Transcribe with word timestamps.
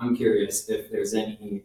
I'm 0.00 0.16
curious 0.16 0.68
if 0.68 0.90
there's 0.90 1.12
any 1.12 1.64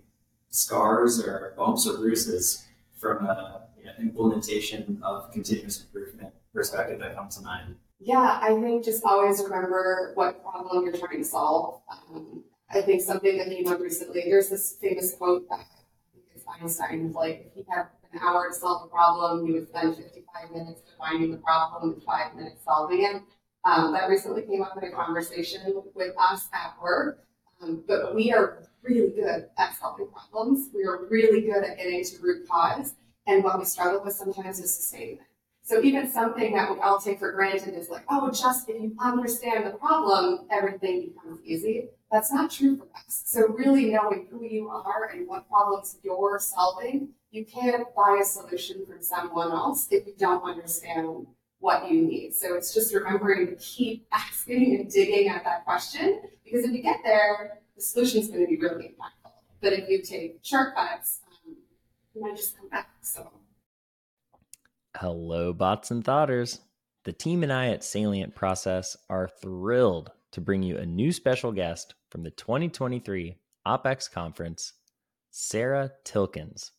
scars 0.50 1.24
or 1.24 1.54
bumps 1.58 1.88
or 1.88 1.98
bruises 1.98 2.66
from 3.00 3.26
a 3.26 3.68
you 3.80 3.86
know, 3.86 3.92
implementation 4.00 5.00
of 5.04 5.32
continuous 5.32 5.82
improvement 5.82 6.34
perspective 6.54 7.00
that 7.00 7.16
come 7.16 7.30
to 7.30 7.42
mind. 7.42 7.76
Yeah, 8.00 8.40
I 8.42 8.60
think 8.62 8.84
just 8.84 9.04
always 9.06 9.42
remember 9.42 10.12
what 10.16 10.44
problem 10.44 10.86
you're 10.86 10.98
trying 10.98 11.20
to 11.20 11.24
solve. 11.24 11.82
Um, 11.90 12.44
I 12.70 12.82
think 12.82 13.02
something 13.02 13.38
that 13.38 13.48
came 13.48 13.68
up 13.68 13.80
recently, 13.80 14.24
there's 14.28 14.50
this 14.50 14.78
famous 14.82 15.14
quote 15.16 15.48
that 15.50 15.66
Einstein, 16.62 17.12
like, 17.14 17.48
if 17.48 17.54
he 17.56 17.66
had 17.70 17.88
an 18.14 18.20
hour 18.22 18.50
to 18.50 18.54
solve 18.54 18.86
a 18.86 18.88
problem, 18.88 19.46
he 19.46 19.54
would 19.54 19.68
spend 19.68 19.96
55 19.96 20.52
minutes 20.52 20.82
defining 20.82 21.32
the 21.32 21.38
problem 21.38 21.94
and 21.94 22.04
five 22.04 22.36
minutes 22.36 22.64
solving 22.64 23.04
it. 23.04 23.22
Um, 23.66 23.94
that 23.94 24.10
recently 24.10 24.44
came 24.44 24.62
up 24.62 24.78
in 24.78 24.84
a 24.84 24.92
conversation 24.92 25.62
with 25.96 26.14
us 26.20 26.48
at 26.54 26.76
work. 26.82 27.26
Um, 27.62 27.84
but 27.88 28.16
we 28.16 28.32
are 28.34 28.64
really 28.84 29.12
good 29.12 29.48
at 29.58 29.76
solving 29.78 30.08
problems. 30.08 30.70
We 30.74 30.84
are 30.84 31.06
really 31.10 31.42
good 31.42 31.64
at 31.64 31.78
getting 31.78 32.04
to 32.04 32.18
root 32.22 32.48
cause. 32.48 32.94
And 33.28 33.44
what 33.44 33.58
we 33.58 33.66
struggle 33.66 34.04
with 34.04 34.14
sometimes 34.14 34.60
is 34.60 34.76
sustaining 34.76 35.16
it. 35.16 35.22
So 35.64 35.82
even 35.82 36.12
something 36.12 36.54
that 36.54 36.72
we 36.72 36.80
all 36.80 37.00
take 37.00 37.18
for 37.18 37.32
granted 37.32 37.74
is 37.74 37.90
like, 37.90 38.04
oh, 38.08 38.30
just 38.30 38.70
if 38.70 38.80
you 38.80 38.96
understand 39.02 39.66
the 39.66 39.72
problem, 39.72 40.46
everything 40.52 41.10
becomes 41.10 41.40
easy. 41.44 41.88
That's 42.12 42.32
not 42.32 42.52
true 42.52 42.78
for 42.78 42.88
us. 42.96 43.24
So 43.26 43.48
really 43.48 43.86
knowing 43.86 44.28
who 44.30 44.46
you 44.46 44.70
are 44.70 45.10
and 45.12 45.28
what 45.28 45.50
problems 45.50 45.98
you're 46.04 46.38
solving, 46.40 47.10
you 47.32 47.46
can't 47.46 47.88
buy 47.96 48.20
a 48.22 48.24
solution 48.24 48.86
from 48.86 49.02
someone 49.02 49.52
else 49.52 49.88
if 49.90 50.06
you 50.06 50.14
don't 50.16 50.44
understand 50.44 51.26
what 51.60 51.92
you 51.92 52.02
need. 52.02 52.34
So 52.34 52.56
it's 52.56 52.74
just 52.74 52.94
remembering 52.94 53.48
to 53.48 53.56
keep 53.56 54.08
asking 54.12 54.76
and 54.76 54.90
digging 54.90 55.30
at 55.30 55.44
that 55.44 55.66
question 55.66 56.22
because 56.44 56.64
if 56.64 56.72
you 56.72 56.82
get 56.82 57.00
there, 57.04 57.60
the 57.76 57.82
solution 57.82 58.22
is 58.22 58.28
going 58.30 58.42
to 58.42 58.48
be 58.48 58.58
really 58.58 58.86
impactful. 58.86 59.32
But 59.62 59.74
if 59.74 59.90
you 59.90 60.02
take 60.02 60.40
shortcuts, 60.42 61.22
um, 61.28 61.56
you 62.14 62.22
might 62.22 62.36
just 62.36 62.58
come 62.58 62.70
back. 62.70 62.90
So. 63.02 63.32
Hello, 64.96 65.54
bots 65.54 65.92
and 65.92 66.04
thoughters. 66.06 66.62
The 67.04 67.14
team 67.14 67.44
and 67.44 67.52
I 67.52 67.68
at 67.68 67.84
Salient 67.84 68.34
Process 68.34 68.96
are 69.10 69.30
thrilled 69.42 70.12
to 70.32 70.42
bring 70.42 70.64
you 70.64 70.78
a 70.78 70.86
new 70.86 71.12
special 71.12 71.52
guest 71.52 71.94
from 72.10 72.24
the 72.24 72.32
2023 72.32 73.38
OpEx 73.68 74.12
conference, 74.12 74.74
Sarah 75.32 75.92
Tilkens, 76.04 76.72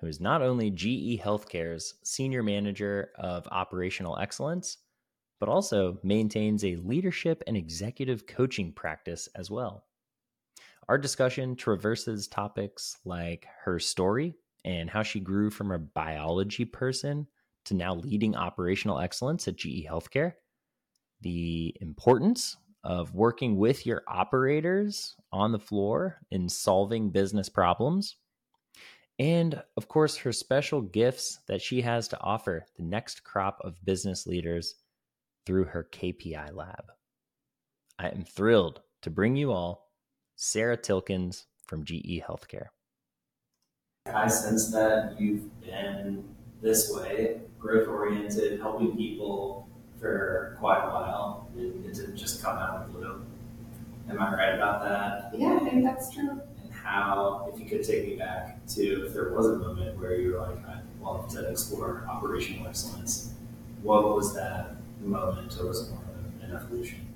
who 0.00 0.06
is 0.06 0.20
not 0.20 0.42
only 0.42 0.70
GE 0.70 1.20
Healthcare's 1.20 1.94
Senior 2.04 2.42
Manager 2.42 3.10
of 3.16 3.48
Operational 3.50 4.18
Excellence, 4.18 4.78
but 5.40 5.48
also 5.48 5.98
maintains 6.02 6.64
a 6.64 6.76
leadership 6.76 7.42
and 7.46 7.56
executive 7.56 8.26
coaching 8.26 8.72
practice 8.72 9.28
as 9.34 9.50
well. 9.50 9.84
Our 10.88 10.98
discussion 10.98 11.54
traverses 11.54 12.28
topics 12.28 12.96
like 13.04 13.46
her 13.64 13.78
story 13.78 14.34
and 14.64 14.88
how 14.88 15.02
she 15.02 15.20
grew 15.20 15.50
from 15.50 15.70
a 15.70 15.78
biology 15.78 16.64
person 16.64 17.26
to 17.66 17.74
now 17.74 17.94
leading 17.94 18.34
operational 18.34 18.98
excellence 18.98 19.46
at 19.46 19.56
GE 19.56 19.84
Healthcare, 19.86 20.34
the 21.20 21.76
importance 21.80 22.56
of 22.84 23.14
working 23.14 23.56
with 23.56 23.84
your 23.84 24.02
operators 24.08 25.14
on 25.32 25.52
the 25.52 25.58
floor 25.58 26.20
in 26.30 26.48
solving 26.48 27.10
business 27.10 27.48
problems, 27.48 28.16
and 29.18 29.62
of 29.76 29.88
course, 29.88 30.16
her 30.18 30.32
special 30.32 30.80
gifts 30.80 31.40
that 31.48 31.60
she 31.60 31.80
has 31.80 32.08
to 32.08 32.20
offer 32.20 32.66
the 32.76 32.84
next 32.84 33.24
crop 33.24 33.58
of 33.62 33.84
business 33.84 34.26
leaders 34.26 34.76
through 35.44 35.64
her 35.64 35.88
KPI 35.90 36.54
lab. 36.54 36.92
I 37.98 38.08
am 38.08 38.24
thrilled 38.24 38.80
to 39.02 39.10
bring 39.10 39.34
you 39.34 39.52
all 39.52 39.90
Sarah 40.36 40.76
Tilkens 40.76 41.46
from 41.66 41.84
GE 41.84 42.22
Healthcare. 42.26 42.68
I 44.06 44.28
sense 44.28 44.70
that 44.70 45.20
you've 45.20 45.60
been 45.60 46.24
this 46.62 46.92
way, 46.94 47.40
growth 47.58 47.88
oriented, 47.88 48.60
helping 48.60 48.96
people 48.96 49.68
for 50.00 50.56
quite 50.60 50.84
a 50.84 50.88
while. 50.88 51.48
It, 51.56 51.74
it 51.86 51.94
didn't 51.94 52.16
just 52.16 52.42
come 52.42 52.56
out 52.56 52.82
of 52.82 52.92
the 52.92 52.98
blue. 52.98 53.24
Am 54.08 54.20
I 54.20 54.34
right 54.34 54.54
about 54.54 54.82
that? 54.82 55.38
Yeah, 55.38 55.58
I 55.60 55.68
think 55.68 55.84
that's 55.84 56.10
true. 56.10 56.40
How, 56.88 57.52
if 57.52 57.60
you 57.60 57.66
could 57.66 57.84
take 57.86 58.08
me 58.08 58.16
back 58.16 58.64
to 58.68 59.06
if 59.06 59.12
there 59.12 59.30
was 59.34 59.46
a 59.46 59.56
moment 59.56 59.98
where 59.98 60.18
you 60.18 60.32
were 60.32 60.40
like, 60.40 60.66
I'd 60.66 60.82
love 61.02 61.28
to 61.34 61.50
explore 61.50 62.06
operational 62.08 62.66
excellence, 62.66 63.34
what 63.82 64.16
was 64.16 64.34
that 64.34 64.76
moment 65.02 65.54
or 65.60 65.66
was 65.66 65.86
it 65.86 65.90
more 65.92 66.02
of 66.02 66.50
an 66.50 66.56
evolution? 66.56 67.06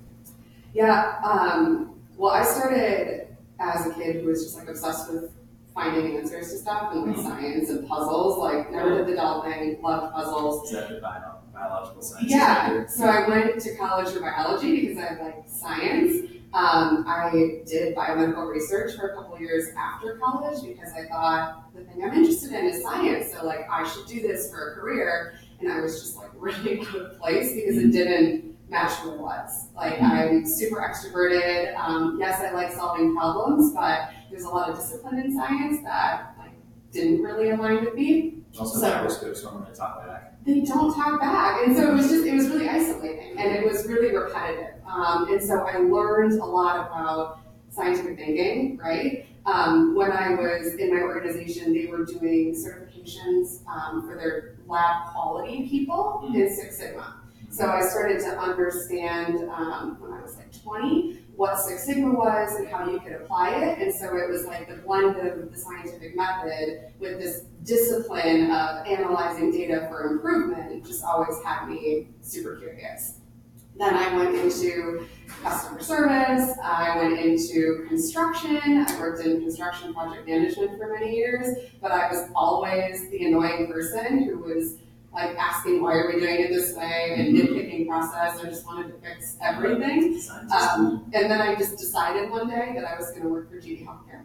Yeah, 0.75 1.19
um, 1.25 1.99
well, 2.19 2.32
I 2.32 2.44
started 2.44 3.28
as 3.59 3.87
a 3.87 3.94
kid 3.94 4.16
who 4.16 4.28
was 4.28 4.44
just 4.44 4.59
like 4.59 4.69
obsessed 4.69 5.11
with 5.11 5.32
finding 5.75 6.19
answers 6.19 6.53
to 6.53 6.59
stuff 6.59 6.93
and 6.93 7.06
like 7.06 7.16
mm-hmm. 7.16 7.27
science 7.27 7.71
and 7.71 7.88
puzzles. 7.88 8.38
Like 8.38 8.71
never 8.71 8.99
did 8.99 9.06
the 9.06 9.16
doll 9.16 9.43
thing, 9.43 9.81
loved 9.81 10.12
puzzles. 10.12 10.71
Bio- 10.71 11.38
biological 11.55 12.03
science? 12.03 12.31
Yeah. 12.31 12.87
So 12.87 13.06
I 13.06 13.27
went 13.27 13.59
to 13.62 13.77
college 13.77 14.11
for 14.11 14.21
biology 14.21 14.87
because 14.87 15.03
I 15.03 15.22
like 15.22 15.44
science. 15.47 16.28
Um, 16.54 17.04
I 17.08 17.62
did 17.66 17.96
biomedical 17.96 18.50
research 18.50 18.94
for 18.96 19.08
a 19.08 19.14
couple 19.16 19.40
years 19.40 19.68
after 19.76 20.18
college 20.18 20.62
because 20.62 20.92
I 20.92 21.06
thought 21.08 21.74
the 21.74 21.82
thing 21.84 22.04
I'm 22.04 22.12
interested 22.12 22.52
in 22.52 22.66
is 22.66 22.82
science. 22.82 23.32
So 23.32 23.46
like 23.46 23.66
I 23.70 23.88
should 23.88 24.06
do 24.06 24.20
this 24.20 24.50
for 24.50 24.72
a 24.72 24.74
career. 24.74 25.34
And 25.60 25.72
I 25.72 25.80
was 25.80 26.00
just 26.02 26.16
like 26.16 26.30
really 26.36 26.80
out 26.80 26.94
of 26.94 27.18
place 27.18 27.54
because 27.54 27.76
it 27.78 27.84
mm-hmm. 27.84 27.90
didn't 27.90 28.56
match 28.68 28.92
who 28.98 29.12
I 29.12 29.16
was. 29.16 29.68
Like 29.74 29.94
mm-hmm. 29.94 30.04
I'm 30.04 30.46
super 30.46 30.76
extroverted. 30.76 31.74
Um, 31.76 32.18
yes, 32.20 32.40
I 32.40 32.52
like 32.52 32.72
solving 32.72 33.14
problems, 33.14 33.72
but 33.74 34.10
there's 34.30 34.44
a 34.44 34.48
lot 34.48 34.69
of 34.69 34.76
discipline 34.76 35.20
in 35.20 35.34
science 35.34 35.82
that 35.84 36.34
like 36.38 36.52
didn't 36.90 37.22
really 37.22 37.50
align 37.50 37.84
with 37.84 37.94
me. 37.94 38.34
Also, 38.58 38.78
so, 38.78 38.90
microscopes 38.90 39.42
don't 39.42 39.62
really 39.62 39.74
talk 39.74 40.06
back. 40.06 40.31
They 40.44 40.60
don't 40.62 40.94
talk 40.94 41.20
back, 41.20 41.66
and 41.66 41.76
so 41.76 41.91
it 41.91 41.94
was 41.94 42.08
just 42.08 42.26
it 42.26 42.34
was 42.34 42.48
really 42.48 42.69
isolating, 42.69 43.38
and 43.38 43.53
it 43.53 43.64
was 43.64 43.86
really 43.86 44.14
repetitive. 44.14 44.75
Um, 44.86 45.30
and 45.30 45.42
so 45.42 45.66
I 45.66 45.78
learned 45.78 46.32
a 46.41 46.44
lot 46.44 46.86
about 46.86 47.41
scientific 47.70 48.16
thinking, 48.16 48.76
right? 48.76 49.26
Um, 49.47 49.94
when 49.94 50.12
I 50.12 50.34
was 50.34 50.75
in 50.75 50.94
my 50.94 51.02
organization, 51.02 51.72
they 51.72 51.86
were 51.86 52.04
doing 52.04 52.54
certifications 52.54 53.66
um, 53.66 54.06
for 54.06 54.16
their 54.16 54.56
lab 54.66 55.12
quality 55.12 55.69
people 55.69 56.22
mm-hmm. 56.25 56.34
in 56.34 56.54
Six 56.54 56.78
Sigma. 56.78 57.16
So 57.50 57.69
I 57.69 57.82
started 57.82 58.20
to 58.20 58.38
understand 58.38 59.48
um, 59.50 59.97
when 60.00 60.12
I 60.12 60.22
was 60.22 60.36
like 60.36 60.52
20 60.62 61.22
what 61.42 61.58
Six 61.58 61.86
Sigma 61.86 62.12
was 62.12 62.54
and 62.54 62.69
how 62.69 62.88
you 62.88 63.00
could 63.00 63.14
apply 63.14 63.50
it. 63.50 63.80
And 63.80 63.92
so 63.92 64.16
it 64.16 64.30
was 64.30 64.47
like 64.47 64.69
the 64.69 64.76
blend 64.76 65.16
of 65.16 65.50
the 65.50 65.58
scientific 65.58 66.14
method 66.14 66.92
with 67.00 67.19
this 67.19 67.47
discipline 67.64 68.53
of 68.53 68.86
analyzing 68.86 69.50
data 69.50 69.88
for 69.91 70.04
improvement 70.04 70.86
just 70.86 71.02
always 71.02 71.42
had 71.44 71.66
me 71.69 72.10
super 72.20 72.54
curious. 72.58 73.19
Then 73.76 73.92
I 73.92 74.16
went 74.16 74.36
into 74.36 75.08
customer 75.42 75.82
service, 75.82 76.56
I 76.62 76.97
went 76.98 77.19
into 77.19 77.86
construction, 77.88 78.58
I 78.86 79.00
worked 79.00 79.26
in 79.26 79.41
construction 79.41 79.92
project 79.92 80.28
management 80.28 80.78
for 80.78 80.97
many 80.97 81.16
years, 81.16 81.56
but 81.81 81.91
I 81.91 82.08
was 82.08 82.31
always 82.36 83.10
the 83.10 83.26
annoying 83.26 83.66
person 83.66 84.28
who 84.28 84.38
was 84.38 84.76
like 85.12 85.37
asking 85.37 85.83
why 85.83 85.95
are 85.95 86.12
we 86.12 86.21
doing 86.21 86.41
it 86.41 86.49
this 86.49 86.75
way 86.75 87.15
and 87.17 87.37
mm-hmm. 87.37 87.55
nitpicking 87.55 87.87
process. 87.87 88.41
I 88.41 88.45
just 88.45 88.65
wanted 88.65 88.89
to 88.93 88.99
fix 89.06 89.37
everything. 89.43 90.21
Um, 90.50 91.11
and 91.12 91.31
then 91.31 91.41
I 91.41 91.55
just 91.55 91.78
decided 91.78 92.31
one 92.31 92.49
day 92.49 92.73
that 92.75 92.84
I 92.84 92.97
was 92.97 93.11
going 93.11 93.23
to 93.23 93.28
work 93.28 93.50
for 93.50 93.61
GE 93.61 93.84
Healthcare. 93.84 94.23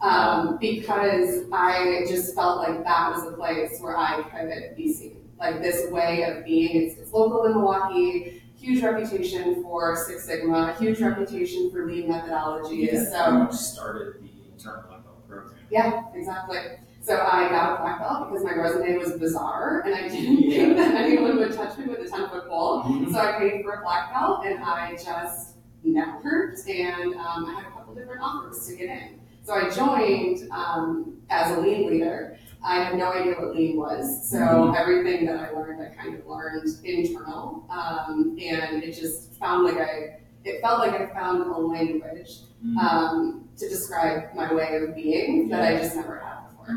Um, 0.00 0.58
because 0.60 1.44
I 1.52 2.04
just 2.08 2.34
felt 2.34 2.58
like 2.58 2.84
that 2.84 3.10
was 3.10 3.26
a 3.26 3.36
place 3.36 3.78
where 3.80 3.96
I 3.96 4.22
could 4.22 4.76
be 4.76 4.92
seen. 4.92 5.28
Like 5.38 5.60
this 5.62 5.90
way 5.90 6.22
of 6.24 6.44
being, 6.44 6.82
it's, 6.82 6.98
it's 6.98 7.12
local 7.12 7.44
in 7.44 7.52
Milwaukee, 7.52 8.42
huge 8.56 8.82
reputation 8.82 9.62
for 9.62 9.96
Six 9.96 10.24
Sigma, 10.24 10.74
huge 10.78 11.00
reputation 11.00 11.70
for 11.70 11.86
lean 11.86 12.08
methodologies. 12.08 12.92
Yeah, 12.92 13.50
so 13.50 13.56
started 13.56 14.22
the 14.22 14.52
internal 14.52 15.00
program. 15.28 15.54
Yeah, 15.70 16.02
exactly. 16.14 16.58
So 17.04 17.14
I 17.20 17.50
got 17.50 17.78
a 17.78 17.82
black 17.82 18.00
belt 18.00 18.30
because 18.30 18.42
my 18.44 18.54
resume 18.54 18.96
was 18.96 19.12
bizarre 19.18 19.82
and 19.84 19.94
I 19.94 20.08
didn't 20.08 20.40
yeah. 20.40 20.56
think 20.56 20.76
that 20.78 20.94
anyone 20.94 21.36
would 21.36 21.52
touch 21.52 21.76
me 21.76 21.84
with 21.84 22.00
a 22.00 22.08
10 22.08 22.30
foot 22.30 22.48
pole. 22.48 22.82
Mm-hmm. 22.82 23.12
So 23.12 23.18
I 23.18 23.38
paid 23.38 23.62
for 23.62 23.72
a 23.72 23.82
black 23.82 24.10
belt 24.10 24.46
and 24.46 24.64
I 24.64 24.92
just 24.92 25.56
networked 25.86 26.66
and 26.66 27.14
um, 27.16 27.44
I 27.44 27.60
had 27.60 27.66
a 27.66 27.72
couple 27.72 27.94
different 27.94 28.22
offers 28.22 28.66
to 28.68 28.76
get 28.76 28.88
in. 28.88 29.20
So 29.42 29.52
I 29.52 29.68
joined 29.68 30.50
um, 30.50 31.18
as 31.28 31.54
a 31.54 31.60
lean 31.60 31.90
leader. 31.90 32.38
I 32.64 32.82
had 32.82 32.96
no 32.96 33.12
idea 33.12 33.34
what 33.34 33.54
lean 33.54 33.76
was. 33.76 34.30
So 34.30 34.38
mm-hmm. 34.38 34.74
everything 34.74 35.26
that 35.26 35.36
I 35.36 35.50
learned, 35.50 35.82
I 35.82 35.94
kind 35.94 36.18
of 36.18 36.26
learned 36.26 36.70
internal. 36.84 37.66
Um, 37.68 38.38
and 38.40 38.82
it 38.82 38.92
just 38.92 39.34
found 39.34 39.64
like 39.64 39.76
I, 39.76 40.20
it 40.44 40.62
felt 40.62 40.78
like 40.78 40.98
I 40.98 41.12
found 41.12 41.42
a 41.42 41.58
language 41.58 42.30
mm-hmm. 42.64 42.78
um, 42.78 43.48
to 43.58 43.68
describe 43.68 44.34
my 44.34 44.50
way 44.54 44.76
of 44.76 44.94
being 44.94 45.50
that 45.50 45.62
I 45.62 45.76
just 45.76 45.96
never 45.96 46.18
had. 46.18 46.33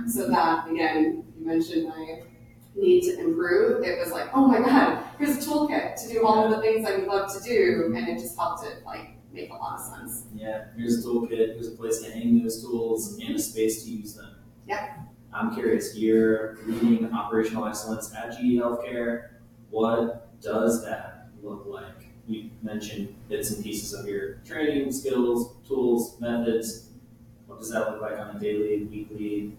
So 0.07 0.27
that, 0.29 0.69
again, 0.69 1.23
you 1.39 1.45
mentioned 1.45 1.87
my 1.87 2.21
need 2.75 3.01
to 3.03 3.19
improve. 3.19 3.83
It 3.83 3.99
was 3.99 4.11
like, 4.11 4.29
oh 4.33 4.47
my 4.47 4.59
God, 4.59 5.03
here's 5.17 5.37
a 5.37 5.49
toolkit 5.49 6.01
to 6.03 6.13
do 6.13 6.25
all 6.25 6.45
of 6.45 6.51
the 6.51 6.61
things 6.61 6.87
I 6.87 6.97
would 6.97 7.07
love 7.07 7.33
to 7.33 7.43
do. 7.43 7.93
And 7.95 8.07
it 8.07 8.19
just 8.19 8.37
helped 8.37 8.65
it 8.65 8.83
like 8.85 9.17
make 9.33 9.49
a 9.49 9.53
lot 9.53 9.79
of 9.79 9.85
sense. 9.85 10.25
Yeah, 10.35 10.65
here's 10.77 11.03
a 11.03 11.07
toolkit, 11.07 11.55
here's 11.55 11.67
a 11.67 11.71
place 11.71 11.99
to 11.99 12.11
hang 12.11 12.41
those 12.41 12.61
tools 12.61 13.17
and 13.19 13.35
a 13.35 13.39
space 13.39 13.83
to 13.83 13.89
use 13.91 14.13
them. 14.15 14.35
Yeah. 14.67 14.95
I'm 15.33 15.53
curious, 15.53 15.95
you're 15.95 16.57
leading 16.65 17.11
operational 17.13 17.65
excellence 17.65 18.13
at 18.13 18.37
GE 18.37 18.59
Healthcare. 18.59 19.29
What 19.69 20.41
does 20.41 20.83
that 20.85 21.29
look 21.43 21.65
like? 21.67 22.07
You 22.27 22.49
mentioned 22.61 23.15
bits 23.29 23.51
and 23.51 23.63
pieces 23.63 23.93
of 23.93 24.07
your 24.07 24.35
training, 24.45 24.91
skills, 24.91 25.55
tools, 25.67 26.19
methods. 26.19 26.89
What 27.45 27.59
does 27.59 27.69
that 27.71 27.89
look 27.91 28.01
like 28.01 28.19
on 28.19 28.35
a 28.35 28.39
daily, 28.39 28.83
weekly, 28.85 29.53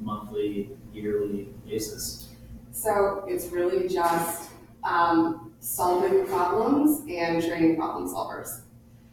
monthly, 0.59 0.77
yearly 0.93 1.49
basis? 1.67 2.29
So 2.73 3.25
it's 3.27 3.47
really 3.47 3.89
just 3.89 4.51
um, 4.85 5.53
solving 5.61 6.27
problems 6.27 7.01
and 7.09 7.43
training 7.43 7.77
problem 7.77 8.09
solvers. 8.09 8.63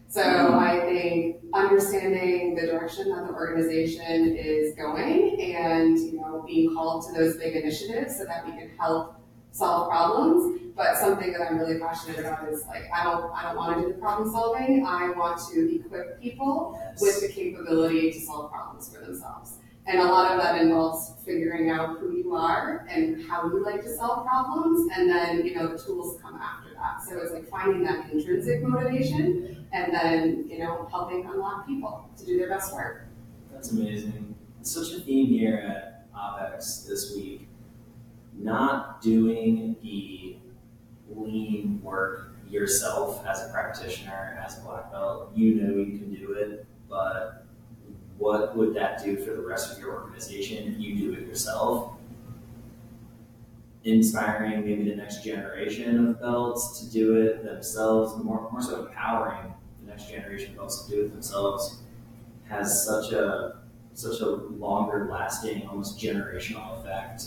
So 0.08 0.22
I 0.22 0.80
think 0.82 1.38
understanding 1.54 2.56
the 2.56 2.68
direction 2.68 3.10
that 3.10 3.28
the 3.28 3.34
organization 3.34 4.38
is 4.38 4.74
going 4.76 5.42
and 5.42 5.98
you 5.98 6.22
know 6.22 6.44
being 6.48 6.74
called 6.74 7.06
to 7.08 7.14
those 7.20 7.36
big 7.36 7.56
initiatives 7.56 8.18
so 8.18 8.24
that 8.24 8.46
we 8.46 8.52
can 8.54 8.70
help 8.78 9.20
solve 9.52 9.90
problems. 9.90 10.62
But 10.74 10.98
something 10.98 11.34
that 11.34 11.42
I'm 11.42 11.58
really 11.58 11.80
passionate 11.80 12.20
about 12.20 12.48
is 12.48 12.64
like 12.68 12.84
I 12.94 13.04
don't 13.04 13.30
I 13.34 13.44
don't 13.44 13.58
want 13.58 13.78
to 13.78 13.82
do 13.82 13.94
the 13.94 14.00
problem 14.00 14.32
solving. 14.32 14.86
I 14.86 15.10
want 15.10 15.42
to 15.52 15.76
equip 15.76 16.22
people 16.22 16.80
with 17.02 17.20
the 17.20 17.28
capability 17.28 18.14
to 18.14 18.20
solve 18.22 18.52
problems 18.52 18.94
for 18.94 19.04
themselves. 19.04 19.58
And 19.88 20.00
a 20.00 20.04
lot 20.04 20.32
of 20.32 20.42
that 20.42 20.60
involves 20.62 21.14
figuring 21.24 21.70
out 21.70 22.00
who 22.00 22.16
you 22.18 22.34
are 22.34 22.88
and 22.90 23.24
how 23.28 23.46
you 23.48 23.64
like 23.64 23.84
to 23.84 23.96
solve 23.96 24.26
problems, 24.26 24.90
and 24.96 25.10
then 25.10 25.46
you 25.46 25.56
know 25.56 25.76
the 25.76 25.82
tools 25.82 26.20
come 26.22 26.36
after 26.36 26.74
that. 26.74 27.04
So 27.08 27.20
it's 27.20 27.32
like 27.32 27.48
finding 27.50 27.84
that 27.84 28.12
intrinsic 28.12 28.64
motivation, 28.64 29.68
and 29.74 29.94
then 29.94 30.46
you 30.50 30.60
know 30.60 30.88
helping 30.90 31.26
unlock 31.26 31.68
people 31.68 32.10
to 32.18 32.26
do 32.26 32.38
their 32.38 32.50
best 32.50 32.74
work. 32.74 33.08
That's 33.52 33.72
amazing. 33.72 34.36
It's 34.60 34.72
such 34.72 34.94
a 34.94 35.02
theme 35.02 35.28
here 35.28 35.58
at 35.58 36.12
OPEX 36.16 36.88
this 36.88 37.14
week. 37.16 37.48
Not 38.34 39.02
doing 39.02 39.76
the 39.84 40.38
lean 41.16 41.80
work 41.84 42.36
yourself 42.50 43.26
as 43.26 43.48
a 43.48 43.52
practitioner, 43.52 44.42
as 44.44 44.58
a 44.58 44.62
black 44.62 44.92
belt. 44.92 45.32
You 45.36 45.56
know 45.56 45.76
you 45.76 46.00
can 46.00 46.14
do 46.14 46.34
it, 46.34 46.66
but 46.90 47.45
what 48.18 48.56
would 48.56 48.74
that 48.76 49.04
do 49.04 49.18
for 49.18 49.32
the 49.32 49.42
rest 49.42 49.72
of 49.72 49.80
your 49.80 49.94
organization 49.94 50.74
if 50.74 50.80
you 50.80 50.96
do 50.96 51.14
it 51.14 51.28
yourself? 51.28 51.94
Inspiring 53.84 54.66
maybe 54.66 54.90
the 54.90 54.96
next 54.96 55.24
generation 55.24 56.08
of 56.08 56.20
belts 56.20 56.80
to 56.80 56.92
do 56.92 57.18
it 57.18 57.44
themselves, 57.44 58.24
more, 58.24 58.50
more 58.52 58.62
so 58.62 58.86
empowering 58.88 59.54
the 59.82 59.92
next 59.92 60.10
generation 60.10 60.52
of 60.52 60.58
belts 60.58 60.86
to 60.86 60.92
do 60.92 61.06
it 61.06 61.12
themselves 61.12 61.82
has 62.48 62.86
such 62.86 63.12
a 63.12 63.58
such 63.94 64.20
a 64.20 64.28
longer 64.28 65.08
lasting, 65.10 65.66
almost 65.68 65.98
generational 65.98 66.80
effect 66.80 67.24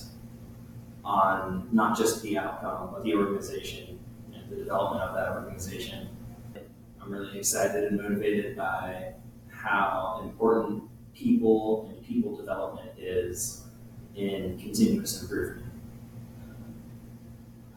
on 1.02 1.66
not 1.72 1.96
just 1.96 2.22
the 2.22 2.36
outcome, 2.36 2.90
but 2.92 3.02
the 3.02 3.14
organization 3.14 3.98
and 4.34 4.50
the 4.50 4.56
development 4.56 5.02
of 5.02 5.14
that 5.14 5.30
organization. 5.30 6.08
I'm 7.00 7.10
really 7.10 7.38
excited 7.38 7.84
and 7.84 7.96
motivated 7.96 8.54
by 8.54 9.14
how 9.58 10.20
important 10.22 10.84
people 11.14 11.90
and 11.90 12.06
people 12.06 12.36
development 12.36 12.90
is 12.98 13.64
in 14.14 14.58
continuous 14.58 15.20
improvement. 15.22 15.72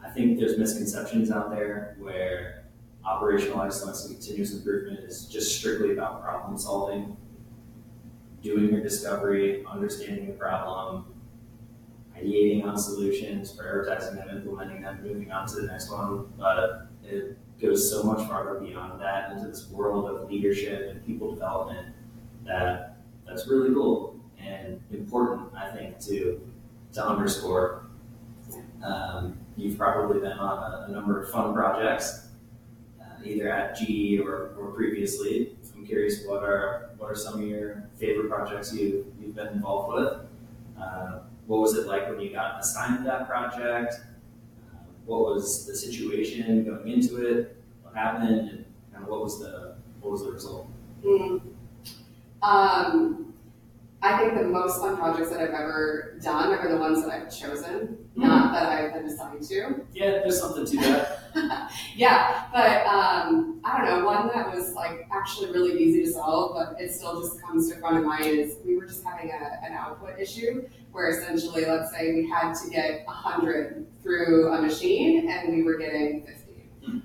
I 0.04 0.10
think 0.10 0.40
there's 0.40 0.58
misconceptions 0.58 1.32
out 1.32 1.52
there 1.52 1.96
where 2.00 2.66
operational 3.04 3.62
excellence 3.64 4.06
and 4.06 4.16
continuous 4.16 4.54
improvement 4.54 5.00
is 5.00 5.26
just 5.26 5.58
strictly 5.58 5.94
about 5.94 6.24
problem 6.24 6.58
solving, 6.58 7.18
doing 8.44 8.70
your 8.70 8.82
discovery, 8.82 9.64
understanding 9.68 10.28
the 10.28 10.34
problem, 10.34 11.06
ideating 12.18 12.64
on 12.64 12.78
solutions, 12.78 13.58
prioritizing 13.58 14.16
them, 14.16 14.30
implementing 14.30 14.82
them, 14.82 15.00
moving 15.04 15.32
on 15.32 15.48
to 15.48 15.56
the 15.56 15.68
next 15.68 15.90
one. 15.90 16.32
But 16.38 16.88
it 17.04 17.38
goes 17.62 17.90
so 17.90 18.04
much 18.04 18.28
farther 18.28 18.60
beyond 18.60 19.00
that 19.00 19.32
into 19.32 19.48
this 19.48 19.70
world 19.70 20.10
of 20.10 20.30
leadership 20.30 20.90
and 20.90 21.06
people 21.06 21.34
development 21.34 21.94
that 22.46 22.98
that's 23.28 23.48
really 23.48 23.74
cool 23.74 24.20
and 24.40 24.82
important, 24.92 25.54
I 25.56 25.72
think, 25.72 26.00
to 26.02 26.42
to 26.94 27.06
underscore. 27.06 27.86
Um, 28.84 29.38
you've 29.56 29.78
probably 29.78 30.20
been 30.20 30.34
on 30.34 30.74
a, 30.74 30.86
a, 30.90 30.92
number 30.92 31.22
of 31.22 31.30
fun 31.30 31.54
projects, 31.54 32.28
uh, 33.00 33.24
either 33.24 33.50
at 33.50 33.78
GE 33.78 34.20
or, 34.20 34.56
or 34.58 34.72
previously. 34.76 35.56
I'm 35.76 35.86
curious, 35.86 36.26
what 36.26 36.44
are 36.44 36.90
what 36.98 37.12
are 37.12 37.16
some 37.16 37.36
of 37.36 37.48
your 37.48 37.84
favorite 37.98 38.30
projects 38.30 38.74
you 38.74 39.06
you've 39.22 39.36
been 39.36 39.48
involved 39.50 39.94
with? 39.94 40.14
Uh, 40.82 41.20
what 41.48 41.62
was 41.62 41.76
it 41.76 41.88
like 41.88 42.10
when 42.10 42.20
you 42.20 42.32
got 42.32 42.60
assigned 42.60 43.06
that 43.06 43.28
project? 43.28 43.96
What 45.06 45.22
was 45.22 45.66
the 45.66 45.76
situation 45.76 46.64
going 46.64 46.88
into 46.88 47.26
it? 47.26 47.58
What 47.84 47.96
happened, 47.96 48.30
and 48.30 48.66
kind 48.92 49.04
of 49.04 49.10
what 49.10 49.22
was 49.22 49.40
the 49.40 49.76
what 50.02 50.12
was 50.12 50.24
the 50.24 50.32
result? 50.32 50.68
Mm. 51.04 51.42
Um, 52.42 53.21
I 54.04 54.18
think 54.18 54.34
the 54.36 54.44
most 54.44 54.80
fun 54.80 54.98
projects 54.98 55.30
that 55.30 55.40
I've 55.40 55.54
ever 55.54 56.18
done 56.24 56.54
are 56.54 56.68
the 56.68 56.78
ones 56.78 57.04
that 57.04 57.12
I've 57.12 57.36
chosen, 57.36 57.98
mm. 58.18 58.24
not 58.24 58.52
that 58.52 58.68
I've 58.68 58.94
been 58.94 59.06
assigned 59.06 59.44
to. 59.44 59.86
Yeah, 59.94 60.12
there's 60.12 60.40
something 60.40 60.66
to 60.66 60.78
that. 60.78 61.72
yeah, 61.96 62.46
but 62.52 62.86
um, 62.88 63.62
I 63.64 63.78
don't 63.78 64.00
know. 64.00 64.06
One 64.06 64.28
that 64.30 64.50
was 64.50 64.74
like 64.74 65.08
actually 65.12 65.52
really 65.52 65.80
easy 65.84 66.04
to 66.04 66.12
solve, 66.12 66.56
but 66.56 66.82
it 66.82 66.92
still 66.92 67.22
just 67.22 67.40
comes 67.42 67.70
to 67.70 67.80
front 67.80 67.98
of 67.98 68.04
mind 68.04 68.26
is 68.26 68.58
we 68.66 68.76
were 68.76 68.88
just 68.88 69.04
having 69.04 69.30
a, 69.30 69.66
an 69.66 69.74
output 69.74 70.20
issue 70.20 70.68
where 70.92 71.10
essentially, 71.10 71.66
let's 71.66 71.92
say 71.92 72.14
we 72.14 72.28
had 72.28 72.54
to 72.54 72.70
get 72.70 73.06
100 73.06 73.86
through 74.02 74.52
a 74.52 74.62
machine 74.62 75.30
and 75.30 75.56
we 75.56 75.64
were 75.64 75.78
getting 75.78 76.26
50. 76.26 76.42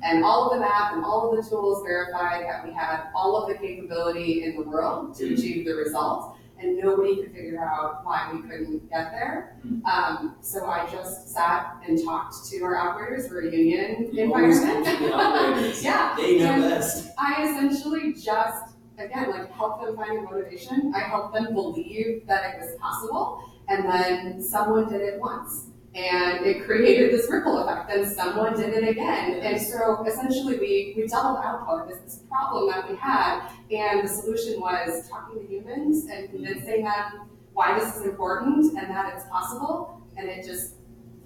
And 0.02 0.24
all 0.24 0.48
of 0.48 0.54
the 0.54 0.60
math 0.60 0.94
and 0.94 1.04
all 1.04 1.30
of 1.30 1.44
the 1.44 1.48
tools 1.48 1.82
verified 1.86 2.44
that 2.46 2.66
we 2.66 2.72
had 2.72 3.04
all 3.14 3.36
of 3.36 3.48
the 3.48 3.54
capability 3.54 4.44
in 4.44 4.56
the 4.56 4.62
world 4.62 5.14
to 5.16 5.34
achieve 5.34 5.66
the 5.66 5.74
result, 5.74 6.35
and 6.58 6.78
nobody 6.78 7.16
could 7.16 7.32
figure 7.32 7.60
out 7.62 8.04
why 8.04 8.30
we 8.32 8.42
couldn't 8.42 8.88
get 8.90 9.10
there. 9.10 9.56
Um, 9.90 10.36
so 10.40 10.66
I 10.66 10.88
just 10.90 11.28
sat 11.28 11.76
and 11.86 12.02
talked 12.02 12.48
to 12.50 12.62
our 12.62 12.76
operators. 12.76 13.28
We're 13.30 13.48
a 13.48 13.52
union 13.52 14.08
You 14.12 14.24
environment. 14.24 14.86
to 14.86 14.96
the 15.06 15.12
operators. 15.12 15.82
Yeah. 15.84 16.14
They 16.16 16.38
know 16.38 16.44
And 16.46 16.62
best. 16.62 17.08
I 17.18 17.44
essentially 17.48 18.12
just, 18.14 18.74
again, 18.98 19.30
like 19.30 19.50
help 19.52 19.82
them 19.84 19.96
find 19.96 20.24
motivation. 20.24 20.92
I 20.94 21.00
helped 21.00 21.34
them 21.34 21.52
believe 21.54 22.26
that 22.26 22.54
it 22.54 22.60
was 22.60 22.76
possible. 22.80 23.42
And 23.68 23.84
then 23.84 24.40
someone 24.42 24.88
did 24.88 25.00
it 25.02 25.20
once. 25.20 25.66
And 25.96 26.44
it 26.44 26.64
created 26.64 27.12
this 27.12 27.26
ripple 27.30 27.66
effect. 27.66 27.88
Then 27.88 28.14
someone 28.14 28.54
did 28.54 28.74
it 28.74 28.86
again. 28.86 29.40
And 29.40 29.60
so 29.60 30.04
essentially 30.06 30.58
we, 30.58 30.94
we 30.96 31.06
doubled 31.06 31.42
output. 31.42 31.88
This, 31.88 31.98
this 32.00 32.22
problem 32.28 32.68
that 32.68 32.88
we 32.90 32.96
had. 32.96 33.48
And 33.70 34.06
the 34.06 34.08
solution 34.08 34.60
was 34.60 35.08
talking 35.08 35.40
to 35.40 35.46
humans 35.46 36.06
and 36.12 36.30
convincing 36.30 36.84
them 36.84 37.30
why 37.54 37.78
this 37.78 37.96
is 37.96 38.02
important 38.02 38.78
and 38.78 38.90
that 38.90 39.14
it's 39.14 39.24
possible. 39.30 40.06
And 40.18 40.28
it 40.28 40.44
just, 40.44 40.74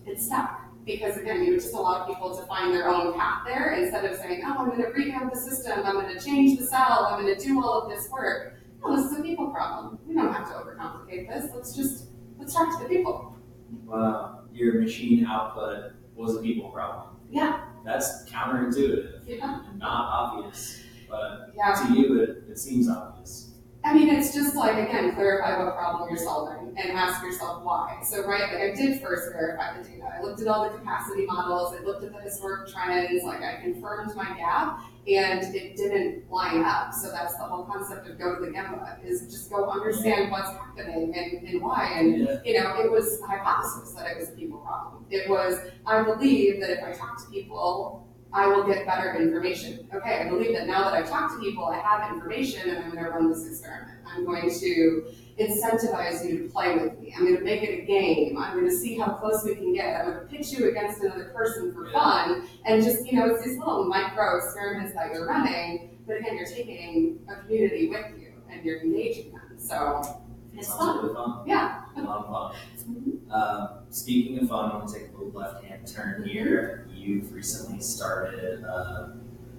it 0.07 0.21
stuck 0.21 0.71
because 0.85 1.17
again, 1.17 1.45
you 1.45 1.55
just 1.57 1.75
allow 1.75 2.05
people 2.07 2.37
to 2.37 2.47
find 2.47 2.73
their 2.73 2.89
own 2.89 3.15
path 3.15 3.43
there 3.47 3.75
instead 3.75 4.05
of 4.05 4.17
saying, 4.19 4.43
"Oh, 4.45 4.57
I'm 4.59 4.69
going 4.71 4.83
to 4.83 4.89
revamp 4.89 5.33
the 5.33 5.39
system. 5.39 5.83
I'm 5.85 5.95
going 5.95 6.17
to 6.17 6.25
change 6.25 6.59
the 6.59 6.67
cell. 6.67 7.07
I'm 7.11 7.23
going 7.23 7.37
to 7.37 7.45
do 7.45 7.62
all 7.62 7.83
of 7.83 7.91
this 7.91 8.09
work." 8.11 8.55
No, 8.83 8.97
this 8.97 9.12
is 9.12 9.19
a 9.19 9.23
people 9.23 9.50
problem. 9.50 9.99
We 10.07 10.15
don't 10.15 10.33
have 10.33 10.49
to 10.49 10.55
overcomplicate 10.55 11.29
this. 11.29 11.50
Let's 11.55 11.77
just 11.77 12.09
let's 12.39 12.55
talk 12.55 12.79
to 12.79 12.85
the 12.85 12.89
people. 12.89 13.37
Wow, 13.85 14.39
your 14.61 14.75
machine 14.81 15.25
output 15.25 15.93
was 16.14 16.37
a 16.37 16.40
people 16.40 16.71
problem. 16.71 17.17
Yeah, 17.31 17.62
That's 17.85 18.25
counterintuitive 18.25 19.21
yeah, 19.26 19.61
and 19.69 19.79
not 19.79 20.09
obvious, 20.12 20.83
but 21.09 21.52
yeah. 21.57 21.87
to 21.87 21.95
you 21.95 22.21
it, 22.21 22.45
it 22.50 22.59
seems 22.59 22.88
obvious. 22.88 23.50
I 23.83 23.95
mean, 23.95 24.11
it's 24.11 24.35
just 24.35 24.55
like 24.55 24.77
again, 24.77 25.15
clarify 25.15 25.63
what 25.65 25.75
problem 25.75 26.11
you're 26.11 26.19
solving 26.23 26.77
and 26.77 26.91
ask 26.93 27.23
yourself 27.23 27.65
why. 27.65 28.01
So, 28.05 28.27
right, 28.27 28.43
like 28.53 28.61
I 28.61 28.75
did 28.75 29.01
first 29.01 29.33
verify 29.33 29.79
the 29.81 29.89
data. 29.89 30.05
I 30.19 30.23
looked 30.23 30.41
at 30.43 30.49
all 30.49 30.71
the 30.71 30.77
capacity 30.79 31.25
models. 31.25 31.75
I 31.75 31.83
looked 31.83 32.05
at 32.05 32.13
the 32.13 32.21
historic 32.21 32.69
trends. 32.71 33.25
Like 33.25 33.41
I 33.43 33.57
confirmed 33.63 34.15
my 34.15 34.37
gap, 34.37 34.81
and 35.09 35.55
it 35.55 35.77
didn't 35.77 36.31
line 36.31 36.63
up. 36.63 36.93
So 36.93 37.11
that's 37.11 37.35
the 37.37 37.45
whole 37.45 37.65
concept 37.65 38.07
of 38.07 38.19
go 38.19 38.35
to 38.39 38.45
the 38.45 38.53
Gemba 38.53 39.03
is 39.03 39.23
just 39.23 39.49
go 39.51 39.71
understand 39.71 40.31
what's 40.31 40.51
happening 40.51 41.15
and, 41.17 41.49
and 41.49 41.63
why. 41.63 41.87
And 41.97 42.19
Yeah. 42.19 42.37
you 42.45 42.63
know, 42.63 42.79
it 42.81 42.91
was 42.91 43.19
a 43.23 43.27
hypothesis 43.27 43.93
that 43.95 44.07
it 44.11 44.19
was 44.19 44.29
a 44.29 44.33
people 44.33 44.59
problem. 44.59 45.07
It 45.11 45.27
was 45.29 45.59
I 45.87 46.03
believe 46.03 46.61
that 46.61 46.69
if 46.71 46.85
I 46.85 46.93
talk 46.93 47.17
to 47.25 47.31
people, 47.31 48.07
I 48.33 48.47
will 48.47 48.65
get 48.65 48.87
better 48.87 49.17
information. 49.17 49.89
Okay, 49.93 50.21
I 50.21 50.29
believe 50.29 50.55
that 50.55 50.67
now 50.67 50.85
that 50.85 50.95
I've 50.95 51.09
talked 51.09 51.35
to 51.35 51.41
people, 51.41 51.65
I 51.65 51.79
have 51.79 52.13
information 52.13 52.69
and 52.69 52.79
I'm 52.79 52.93
going 52.93 53.05
to 53.05 53.11
run 53.11 53.29
this 53.29 53.47
experiment. 53.47 53.99
I'm 54.07 54.25
going 54.25 54.51
to 54.61 55.05
incentivize 55.39 56.25
you 56.25 56.39
to 56.39 56.49
play 56.49 56.77
with 56.77 56.99
me. 57.01 57.13
I'm 57.17 57.25
going 57.25 57.37
to 57.37 57.43
make 57.43 57.63
it 57.63 57.83
a 57.83 57.87
game. 57.87 58.37
I'm 58.39 58.55
going 58.55 58.69
to 58.69 58.77
see 58.77 58.97
how 58.97 59.15
close 59.15 59.45
we 59.45 59.55
can 59.57 59.73
get. 59.75 60.01
I'm 60.01 60.13
going 60.13 60.21
to 60.21 60.27
pitch 60.27 60.53
you 60.53 60.71
against 60.71 61.01
another 61.03 61.33
person 61.35 61.73
for 61.73 61.91
fun. 61.91 62.47
And 62.65 62.83
just, 62.83 63.05
you 63.07 63.19
know, 63.19 63.27
it's 63.27 63.45
these 63.45 63.59
little 63.59 63.87
micro 63.87 64.39
experiments 64.39 64.95
that 64.95 65.13
you're 65.13 65.27
running. 65.27 65.99
but 66.07 66.19
again, 66.19 66.37
you're 66.37 66.47
taking 66.47 67.19
a 67.29 67.41
community 67.41 67.89
with 67.89 68.07
you 68.19 68.33
and 68.51 68.65
you're 68.65 68.81
engaging 68.81 69.33
them. 69.33 69.59
So 69.59 70.23
it's 70.61 70.75
fun. 70.75 71.02
really 71.02 71.14
fun. 71.14 71.43
Yeah. 71.47 71.83
A 71.97 72.02
lot 72.02 72.25
of 72.25 72.55
fun. 72.55 73.21
Um, 73.31 73.69
speaking 73.90 74.38
of 74.38 74.49
fun, 74.49 74.71
I'm 74.71 74.81
gonna 74.81 74.93
take 74.93 75.09
a 75.09 75.12
little 75.12 75.31
left-hand 75.31 75.87
turn 75.87 76.25
here. 76.26 76.87
You've 76.93 77.33
recently 77.33 77.81
started, 77.81 78.64
uh, 78.64 79.09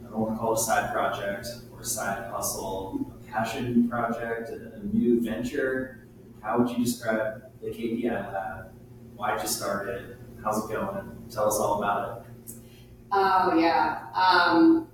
I 0.06 0.10
don't 0.10 0.20
want 0.20 0.36
to 0.36 0.40
call 0.40 0.54
it 0.54 0.60
a 0.60 0.62
side 0.62 0.94
project 0.94 1.48
or 1.72 1.82
a 1.82 1.86
side 1.86 2.30
hustle, 2.32 3.14
a 3.20 3.32
passion 3.32 3.90
project, 3.90 4.50
a, 4.50 4.76
a 4.76 4.80
new 4.94 5.22
venture. 5.22 6.08
How 6.42 6.60
would 6.60 6.70
you 6.70 6.84
describe 6.84 7.44
the 7.62 7.70
KPI 7.70 8.34
Lab? 8.34 8.72
Why'd 9.16 9.42
you 9.42 9.48
start 9.48 9.88
it? 9.90 10.18
How's 10.44 10.66
it 10.66 10.74
going? 10.74 11.26
Tell 11.32 11.48
us 11.48 11.60
all 11.60 11.82
about 11.82 12.26
it. 12.48 12.54
Oh 13.12 13.56
yeah. 13.58 14.08
Um, 14.14 14.88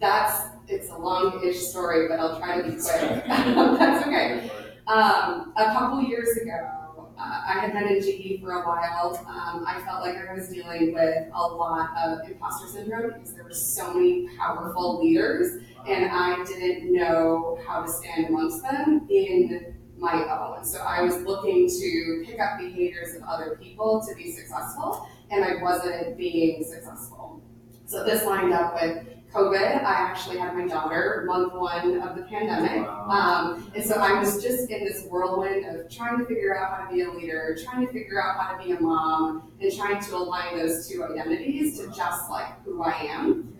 that's 0.00 0.48
it's 0.66 0.88
a 0.90 0.96
long-ish 0.96 1.58
story, 1.58 2.08
but 2.08 2.18
I'll 2.18 2.38
try 2.38 2.56
to 2.56 2.62
be 2.62 2.70
quick. 2.70 3.24
that's 3.26 4.06
okay. 4.06 4.50
Um, 4.86 5.54
a 5.56 5.72
couple 5.72 6.02
years 6.02 6.36
ago, 6.36 7.08
uh, 7.16 7.40
I 7.46 7.58
had 7.60 7.72
been 7.72 7.88
in 7.88 8.02
GE 8.02 8.42
for 8.42 8.52
a 8.52 8.66
while. 8.66 9.18
Um, 9.26 9.64
I 9.66 9.80
felt 9.86 10.02
like 10.02 10.16
I 10.16 10.34
was 10.34 10.48
dealing 10.50 10.92
with 10.92 11.28
a 11.32 11.40
lot 11.40 11.90
of 11.96 12.28
imposter 12.28 12.68
syndrome 12.68 13.12
because 13.12 13.32
there 13.32 13.44
were 13.44 13.54
so 13.54 13.94
many 13.94 14.28
powerful 14.36 15.02
leaders, 15.02 15.62
and 15.88 16.10
I 16.10 16.44
didn't 16.44 16.92
know 16.92 17.58
how 17.66 17.82
to 17.82 17.90
stand 17.90 18.26
amongst 18.26 18.62
them 18.62 19.06
in 19.08 19.74
my 19.96 20.26
own. 20.28 20.66
So 20.66 20.80
I 20.80 21.00
was 21.00 21.16
looking 21.22 21.66
to 21.66 22.24
pick 22.26 22.38
up 22.38 22.58
behaviors 22.58 23.14
of 23.14 23.22
other 23.22 23.58
people 23.62 24.04
to 24.06 24.14
be 24.14 24.32
successful, 24.32 25.08
and 25.30 25.42
I 25.44 25.62
wasn't 25.62 26.18
being 26.18 26.62
successful. 26.62 27.42
So 27.86 28.04
this 28.04 28.24
lined 28.26 28.52
up 28.52 28.74
with 28.74 29.06
COVID. 29.34 29.82
I 29.82 29.92
actually 29.92 30.38
had 30.38 30.54
my 30.54 30.66
daughter 30.66 31.24
month 31.26 31.52
one 31.54 32.00
of 32.00 32.16
the 32.16 32.22
pandemic. 32.22 32.88
Um, 32.88 33.70
and 33.74 33.84
so 33.84 33.96
I 33.96 34.18
was 34.18 34.42
just 34.42 34.70
in 34.70 34.84
this 34.84 35.06
whirlwind 35.10 35.66
of 35.66 35.90
trying 35.90 36.18
to 36.18 36.24
figure 36.24 36.56
out 36.56 36.78
how 36.78 36.88
to 36.88 36.94
be 36.94 37.02
a 37.02 37.10
leader, 37.10 37.56
trying 37.64 37.86
to 37.86 37.92
figure 37.92 38.22
out 38.22 38.40
how 38.40 38.56
to 38.56 38.64
be 38.64 38.72
a 38.72 38.80
mom, 38.80 39.50
and 39.60 39.76
trying 39.76 40.02
to 40.02 40.16
align 40.16 40.56
those 40.56 40.88
two 40.88 41.04
identities 41.04 41.78
to 41.80 41.86
just 41.88 42.30
like 42.30 42.62
who 42.64 42.82
I 42.82 42.92
am. 43.10 43.50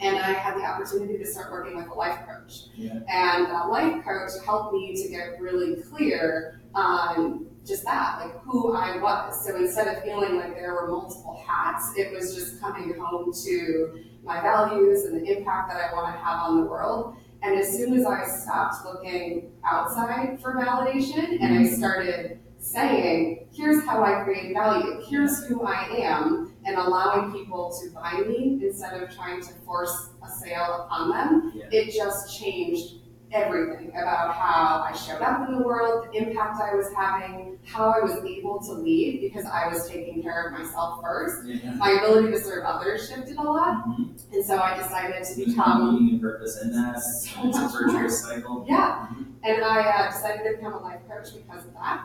And 0.00 0.16
I 0.16 0.32
had 0.32 0.56
the 0.56 0.64
opportunity 0.64 1.16
to 1.16 1.24
start 1.24 1.52
working 1.52 1.76
with 1.76 1.86
a 1.86 1.94
life 1.94 2.18
coach. 2.26 2.64
Yeah. 2.74 3.00
And 3.08 3.46
a 3.46 3.68
life 3.68 4.04
coach 4.04 4.32
helped 4.44 4.74
me 4.74 5.00
to 5.00 5.08
get 5.08 5.40
really 5.40 5.80
clear 5.82 6.60
on 6.74 7.46
just 7.64 7.84
that, 7.84 8.18
like 8.20 8.42
who 8.42 8.74
I 8.74 8.98
was. 8.98 9.46
So 9.46 9.54
instead 9.56 9.86
of 9.86 10.02
feeling 10.02 10.36
like 10.36 10.54
there 10.54 10.74
were 10.74 10.88
multiple 10.88 11.42
hats, 11.46 11.92
it 11.96 12.12
was 12.12 12.34
just 12.34 12.60
coming 12.60 12.92
home 12.98 13.32
to 13.44 14.04
my 14.22 14.40
values 14.40 15.04
and 15.04 15.20
the 15.20 15.36
impact 15.36 15.70
that 15.70 15.80
I 15.80 15.92
want 15.94 16.14
to 16.14 16.20
have 16.20 16.42
on 16.42 16.60
the 16.60 16.66
world. 16.66 17.16
And 17.42 17.58
as 17.58 17.76
soon 17.76 17.94
as 17.98 18.06
I 18.06 18.24
stopped 18.24 18.84
looking 18.84 19.50
outside 19.64 20.40
for 20.40 20.54
validation 20.54 21.40
and 21.40 21.54
I 21.54 21.62
mm-hmm. 21.62 21.74
started 21.74 22.38
saying, 22.58 23.48
here's 23.52 23.84
how 23.84 24.04
I 24.04 24.22
create 24.22 24.54
value, 24.54 25.02
here's 25.08 25.44
who 25.46 25.62
I 25.64 25.82
am, 25.96 26.54
and 26.64 26.76
allowing 26.76 27.32
people 27.32 27.76
to 27.82 27.90
buy 27.90 28.22
me 28.28 28.60
instead 28.62 29.02
of 29.02 29.12
trying 29.12 29.40
to 29.42 29.52
force 29.66 30.10
a 30.24 30.30
sale 30.30 30.86
upon 30.86 31.10
them, 31.10 31.52
Yeah. 31.54 31.64
it 31.72 31.92
just 31.92 32.38
changed 32.38 33.01
everything 33.32 33.90
about 33.90 34.34
how 34.34 34.84
I 34.88 34.92
showed 34.96 35.22
up 35.22 35.48
in 35.48 35.58
the 35.58 35.64
world, 35.64 36.06
the 36.12 36.18
impact 36.18 36.60
I 36.60 36.74
was 36.74 36.92
having, 36.94 37.58
how 37.64 37.90
I 37.90 38.00
was 38.00 38.22
able 38.24 38.60
to 38.60 38.72
lead 38.72 39.20
because 39.20 39.46
I 39.46 39.68
was 39.68 39.88
taking 39.88 40.22
care 40.22 40.46
of 40.48 40.52
myself 40.58 41.00
first. 41.02 41.46
Yeah. 41.46 41.74
My 41.74 41.90
ability 41.92 42.32
to 42.32 42.40
serve 42.40 42.64
others 42.64 43.08
shifted 43.08 43.36
a 43.36 43.42
lot, 43.42 43.86
Mhm. 43.88 44.20
and 44.32 44.44
so 44.44 44.58
I 44.58 44.76
decided 44.76 45.24
to 45.24 45.44
become 45.46 45.94
meaning 45.94 46.14
and 46.14 46.20
purpose 46.20 46.60
in 46.62 46.72
that. 46.72 46.98
So 47.00 47.48
It's 47.48 47.58
a 47.58 47.68
virtuous 47.68 48.22
cycle. 48.22 48.64
yeah, 48.68 49.06
Mhm. 49.10 49.26
and 49.44 49.64
I 49.64 49.80
uh, 49.82 50.10
decided 50.10 50.44
to 50.50 50.56
become 50.56 50.74
a 50.74 50.78
life 50.78 51.00
coach 51.08 51.34
because 51.34 51.64
of 51.66 51.72
that. 51.74 52.04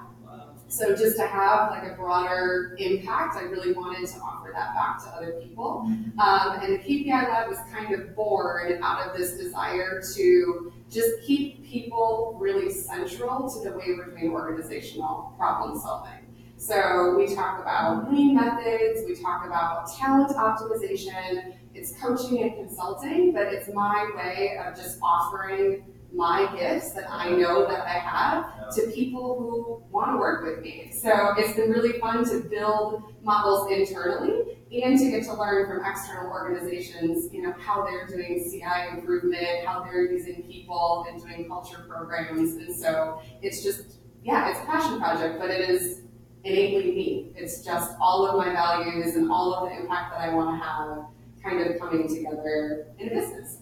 So 0.70 0.96
just 0.96 1.16
to 1.18 1.26
have 1.26 1.72
like 1.72 1.84
a 1.84 1.96
broader 1.96 2.76
impact, 2.78 3.38
I 3.38 3.44
really 3.44 3.72
wanted 3.72 4.08
to 4.10 4.20
offer 4.20 4.52
that 4.54 4.74
back 4.76 5.02
to 5.04 5.10
other 5.10 5.40
people. 5.42 5.84
Um, 6.20 6.60
and 6.62 6.74
the 6.74 6.80
KPI 6.80 7.30
Lab 7.30 7.48
was 7.48 7.60
kind 7.72 7.94
of 7.94 8.16
born 8.16 8.80
out 8.84 9.08
of 9.08 9.18
this 9.18 9.38
desire 9.38 10.02
to 10.16 10.72
just 10.92 11.22
keep 11.26 11.66
people 11.66 12.38
really 12.40 12.72
central 12.72 13.50
to 13.50 13.70
the 13.70 13.78
way 13.78 13.86
we're 13.98 14.12
doing 14.12 14.32
organizational 14.32 15.34
problem 15.38 15.80
solving. 15.80 16.28
So 16.58 17.16
we 17.16 17.34
talk 17.36 17.62
about 17.62 18.12
lean 18.12 18.36
methods, 18.36 19.02
we 19.08 19.16
talk 19.16 19.46
about 19.46 19.96
talent 19.96 20.36
optimization, 20.36 21.54
it's 21.76 21.94
coaching 22.02 22.42
and 22.42 22.56
consulting, 22.56 23.32
but 23.32 23.48
it's 23.54 23.70
my 23.72 24.12
way 24.16 24.58
of 24.66 24.76
just 24.76 24.98
offering 25.02 25.86
my 26.14 26.50
gifts 26.58 26.92
that 26.94 27.06
I 27.10 27.30
know 27.32 27.68
that 27.68 27.86
I 27.86 28.00
have 28.00 28.74
to 28.76 28.92
people 28.92 29.38
who 29.40 29.84
want 29.94 30.12
to 30.12 30.18
work 30.18 30.44
with 30.44 30.64
me. 30.64 30.92
So 30.94 31.34
it's 31.38 31.56
been 31.56 31.70
really 31.70 32.00
fun 32.00 32.28
to 32.30 32.40
build 32.50 33.14
models 33.24 33.72
internally 33.72 34.58
and 34.72 34.98
to 34.98 35.12
get 35.12 35.24
to 35.24 35.34
learn 35.34 35.68
from 35.68 35.86
external 35.86 36.32
organizations, 36.32 37.32
you 37.34 37.42
know, 37.42 37.54
how 37.60 37.86
they're 37.86 38.08
doing 38.08 38.44
CI 38.50 38.98
improvement, 38.98 39.66
how 39.66 39.84
they're 39.84 40.12
using 40.12 40.44
people 40.44 41.06
and 41.10 41.22
doing 41.22 41.48
culture 41.48 41.86
programs. 41.88 42.56
And 42.56 42.76
so 42.76 43.22
it's 43.42 43.64
just, 43.64 44.00
yeah, 44.24 44.50
it's 44.50 44.60
a 44.60 44.66
passion 44.66 45.00
project, 45.00 45.40
but 45.40 45.50
it 45.50 45.70
is 45.70 46.02
innately 46.44 46.92
me. 46.92 47.32
It's 47.36 47.64
just 47.64 47.96
all 48.02 48.28
of 48.28 48.38
my 48.38 48.52
values 48.52 49.16
and 49.16 49.32
all 49.32 49.54
of 49.54 49.70
the 49.70 49.80
impact 49.80 50.14
that 50.14 50.22
I 50.22 50.34
want 50.34 50.60
to 50.60 50.66
have 50.66 51.06
kind 51.44 51.70
of 51.70 51.80
coming 51.80 52.08
together 52.08 52.88
in 52.98 53.10
a 53.10 53.12
business. 53.12 53.60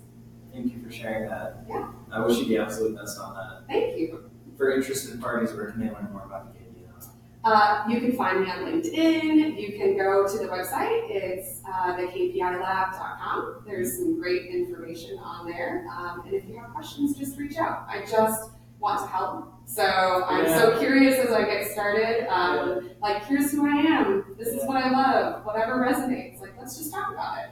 Thank 0.51 0.73
you 0.73 0.81
for 0.83 0.91
sharing 0.91 1.29
that. 1.29 1.65
Yeah. 1.67 1.91
I 2.15 2.25
wish 2.25 2.37
you 2.39 2.45
the 2.45 2.57
absolute 2.57 2.95
best 2.95 3.19
on 3.19 3.33
that. 3.35 3.67
Thank 3.67 3.97
you. 3.99 4.29
For 4.57 4.71
interested 4.71 5.19
parties, 5.21 5.53
where 5.53 5.69
can 5.71 5.81
they 5.81 5.91
learn 5.91 6.07
more 6.13 6.23
about 6.23 6.53
the 6.53 6.59
KPI? 6.59 7.09
Uh, 7.43 7.83
you 7.89 7.99
can 7.99 8.13
find 8.13 8.41
me 8.41 8.49
on 8.49 8.59
LinkedIn. 8.59 9.59
You 9.61 9.77
can 9.77 9.97
go 9.97 10.25
to 10.27 10.37
the 10.37 10.45
website. 10.45 11.09
It's 11.09 11.61
uh, 11.67 11.95
thekpilab.com. 11.97 13.63
There's 13.67 13.97
some 13.97 14.19
great 14.19 14.45
information 14.47 15.17
on 15.19 15.45
there. 15.45 15.85
Um, 15.91 16.23
and 16.25 16.33
if 16.33 16.45
you 16.47 16.57
have 16.57 16.71
questions, 16.71 17.17
just 17.17 17.37
reach 17.37 17.57
out. 17.57 17.85
I 17.89 18.05
just 18.09 18.49
want 18.79 19.01
to 19.01 19.07
help. 19.07 19.51
So 19.65 19.83
I'm 19.83 20.47
so 20.47 20.77
curious 20.79 21.17
as 21.19 21.31
I 21.33 21.43
get 21.43 21.67
started. 21.71 22.27
Um, 22.33 22.91
Like, 23.01 23.25
here's 23.25 23.51
who 23.51 23.67
I 23.67 23.81
am. 23.81 24.35
This 24.37 24.47
is 24.49 24.65
what 24.67 24.77
I 24.77 24.89
love. 24.89 25.45
Whatever 25.45 25.75
resonates. 25.81 26.39
Like, 26.41 26.53
let's 26.57 26.77
just 26.77 26.91
talk 26.93 27.11
about 27.11 27.39
it. 27.39 27.49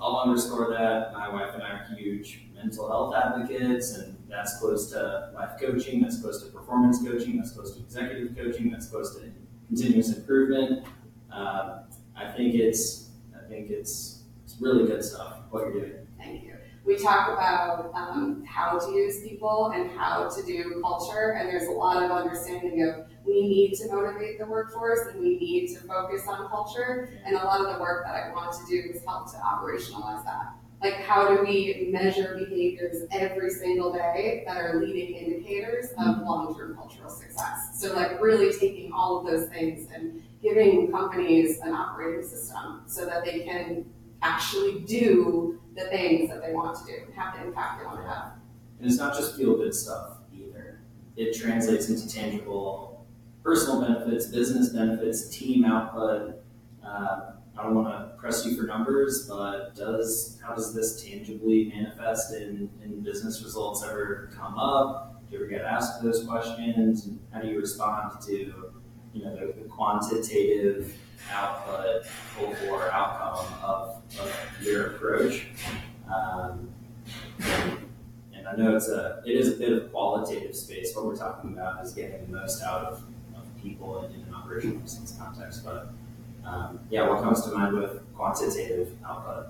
I'll 0.00 0.16
underscore 0.16 0.70
that. 0.70 1.12
My 1.12 1.28
wife 1.28 1.54
and 1.54 1.62
I 1.62 1.70
are 1.70 1.86
huge 1.96 2.46
mental 2.54 2.88
health 2.88 3.14
advocates, 3.14 3.94
and 3.96 4.16
that's 4.28 4.58
close 4.58 4.90
to 4.92 5.30
life 5.34 5.52
coaching, 5.60 6.02
that's 6.02 6.20
close 6.20 6.42
to 6.42 6.50
performance 6.50 7.02
coaching, 7.02 7.36
that's 7.36 7.52
close 7.52 7.74
to 7.76 7.80
executive 7.82 8.36
coaching, 8.36 8.70
that's 8.70 8.86
close 8.86 9.16
to 9.16 9.30
continuous 9.66 10.16
improvement. 10.16 10.86
Um, 11.32 11.80
I 12.16 12.30
think 12.36 12.54
it's, 12.54 13.10
I 13.36 13.48
think 13.48 13.70
it's, 13.70 14.22
it's 14.44 14.56
really 14.60 14.86
good 14.86 15.04
stuff 15.04 15.38
what 15.50 15.66
you're 15.66 15.80
doing. 15.80 16.06
Thank 16.18 16.44
you. 16.44 16.57
We 16.88 16.96
talk 16.96 17.28
about 17.28 17.90
um, 17.92 18.46
how 18.46 18.78
to 18.78 18.92
use 18.92 19.20
people 19.22 19.72
and 19.74 19.90
how 19.90 20.30
to 20.30 20.42
do 20.42 20.80
culture, 20.80 21.36
and 21.38 21.46
there's 21.46 21.68
a 21.68 21.70
lot 21.70 22.02
of 22.02 22.10
understanding 22.10 22.82
of 22.82 23.04
we 23.26 23.42
need 23.42 23.74
to 23.74 23.88
motivate 23.88 24.38
the 24.38 24.46
workforce 24.46 25.00
and 25.12 25.20
we 25.20 25.36
need 25.36 25.68
to 25.74 25.80
focus 25.80 26.22
on 26.26 26.48
culture. 26.48 27.10
And 27.26 27.36
a 27.36 27.44
lot 27.44 27.60
of 27.60 27.74
the 27.74 27.78
work 27.78 28.06
that 28.06 28.14
I 28.14 28.32
want 28.32 28.54
to 28.54 28.60
do 28.70 28.88
is 28.88 29.04
help 29.04 29.30
to 29.32 29.36
operationalize 29.36 30.24
that. 30.24 30.54
Like, 30.80 30.94
how 30.94 31.28
do 31.28 31.42
we 31.42 31.90
measure 31.92 32.38
behaviors 32.38 33.06
every 33.10 33.50
single 33.50 33.92
day 33.92 34.42
that 34.46 34.56
are 34.56 34.80
leading 34.80 35.14
indicators 35.14 35.90
of 35.98 36.22
long 36.22 36.56
term 36.56 36.74
cultural 36.74 37.10
success? 37.10 37.78
So, 37.78 37.92
like, 37.92 38.18
really 38.18 38.50
taking 38.58 38.92
all 38.94 39.18
of 39.18 39.26
those 39.26 39.50
things 39.50 39.88
and 39.94 40.22
giving 40.40 40.90
companies 40.90 41.58
an 41.58 41.74
operating 41.74 42.26
system 42.26 42.84
so 42.86 43.04
that 43.04 43.26
they 43.26 43.40
can 43.40 43.84
actually 44.22 44.80
do 44.80 45.60
the 45.78 45.86
things 45.86 46.28
that 46.30 46.42
they 46.42 46.52
want 46.52 46.76
to 46.78 46.84
do 46.84 46.98
and 47.04 47.14
have 47.14 47.34
the 47.34 47.46
impact 47.46 47.80
they 47.80 47.86
want 47.86 48.02
to 48.02 48.08
have. 48.08 48.32
And 48.78 48.86
it's 48.86 48.98
not 48.98 49.14
just 49.14 49.36
feel 49.36 49.56
good 49.56 49.74
stuff 49.74 50.18
either. 50.34 50.80
It 51.16 51.38
translates 51.38 51.88
into 51.88 52.08
tangible 52.08 53.06
personal 53.42 53.80
benefits, 53.80 54.26
business 54.26 54.70
benefits, 54.70 55.28
team 55.28 55.64
output. 55.64 56.42
Um, 56.82 57.22
I 57.56 57.62
don't 57.64 57.74
want 57.74 57.88
to 57.88 58.16
press 58.16 58.46
you 58.46 58.56
for 58.56 58.66
numbers, 58.66 59.26
but 59.28 59.74
does 59.74 60.38
how 60.44 60.54
does 60.54 60.74
this 60.74 61.02
tangibly 61.02 61.72
manifest 61.74 62.34
in, 62.34 62.70
in 62.84 63.00
business 63.00 63.42
results 63.42 63.84
ever 63.84 64.30
come 64.36 64.56
up? 64.58 65.22
Do 65.28 65.36
you 65.36 65.42
ever 65.42 65.50
get 65.50 65.62
asked 65.62 66.02
those 66.02 66.24
questions? 66.24 67.06
And 67.06 67.18
how 67.32 67.40
do 67.40 67.48
you 67.48 67.58
respond 67.58 68.20
to 68.26 68.67
you 69.18 69.24
know 69.24 69.34
the, 69.34 69.46
the 69.46 69.68
quantitative 69.68 70.94
output 71.32 72.06
or 72.68 72.90
outcome 72.92 73.46
of, 73.62 74.02
of 74.20 74.62
your 74.62 74.94
approach? 74.94 75.46
Um, 76.12 76.68
and 78.32 78.46
I 78.46 78.56
know 78.56 78.76
it's 78.76 78.88
a 78.88 79.22
it 79.26 79.32
is 79.32 79.48
a 79.48 79.56
bit 79.56 79.72
of 79.72 79.90
qualitative 79.90 80.54
space. 80.54 80.94
What 80.94 81.04
we're 81.04 81.16
talking 81.16 81.52
about 81.52 81.84
is 81.84 81.92
getting 81.92 82.30
the 82.30 82.38
most 82.38 82.62
out 82.62 82.84
of, 82.84 83.02
of 83.36 83.62
people 83.62 84.04
in, 84.04 84.14
in 84.14 84.22
an 84.22 84.34
operational 84.34 84.78
excellence 84.82 85.16
context. 85.18 85.64
But 85.64 85.92
um, 86.44 86.80
yeah, 86.90 87.08
what 87.08 87.22
comes 87.22 87.42
to 87.42 87.50
mind 87.50 87.76
with 87.76 88.00
quantitative 88.14 88.92
output? 89.04 89.46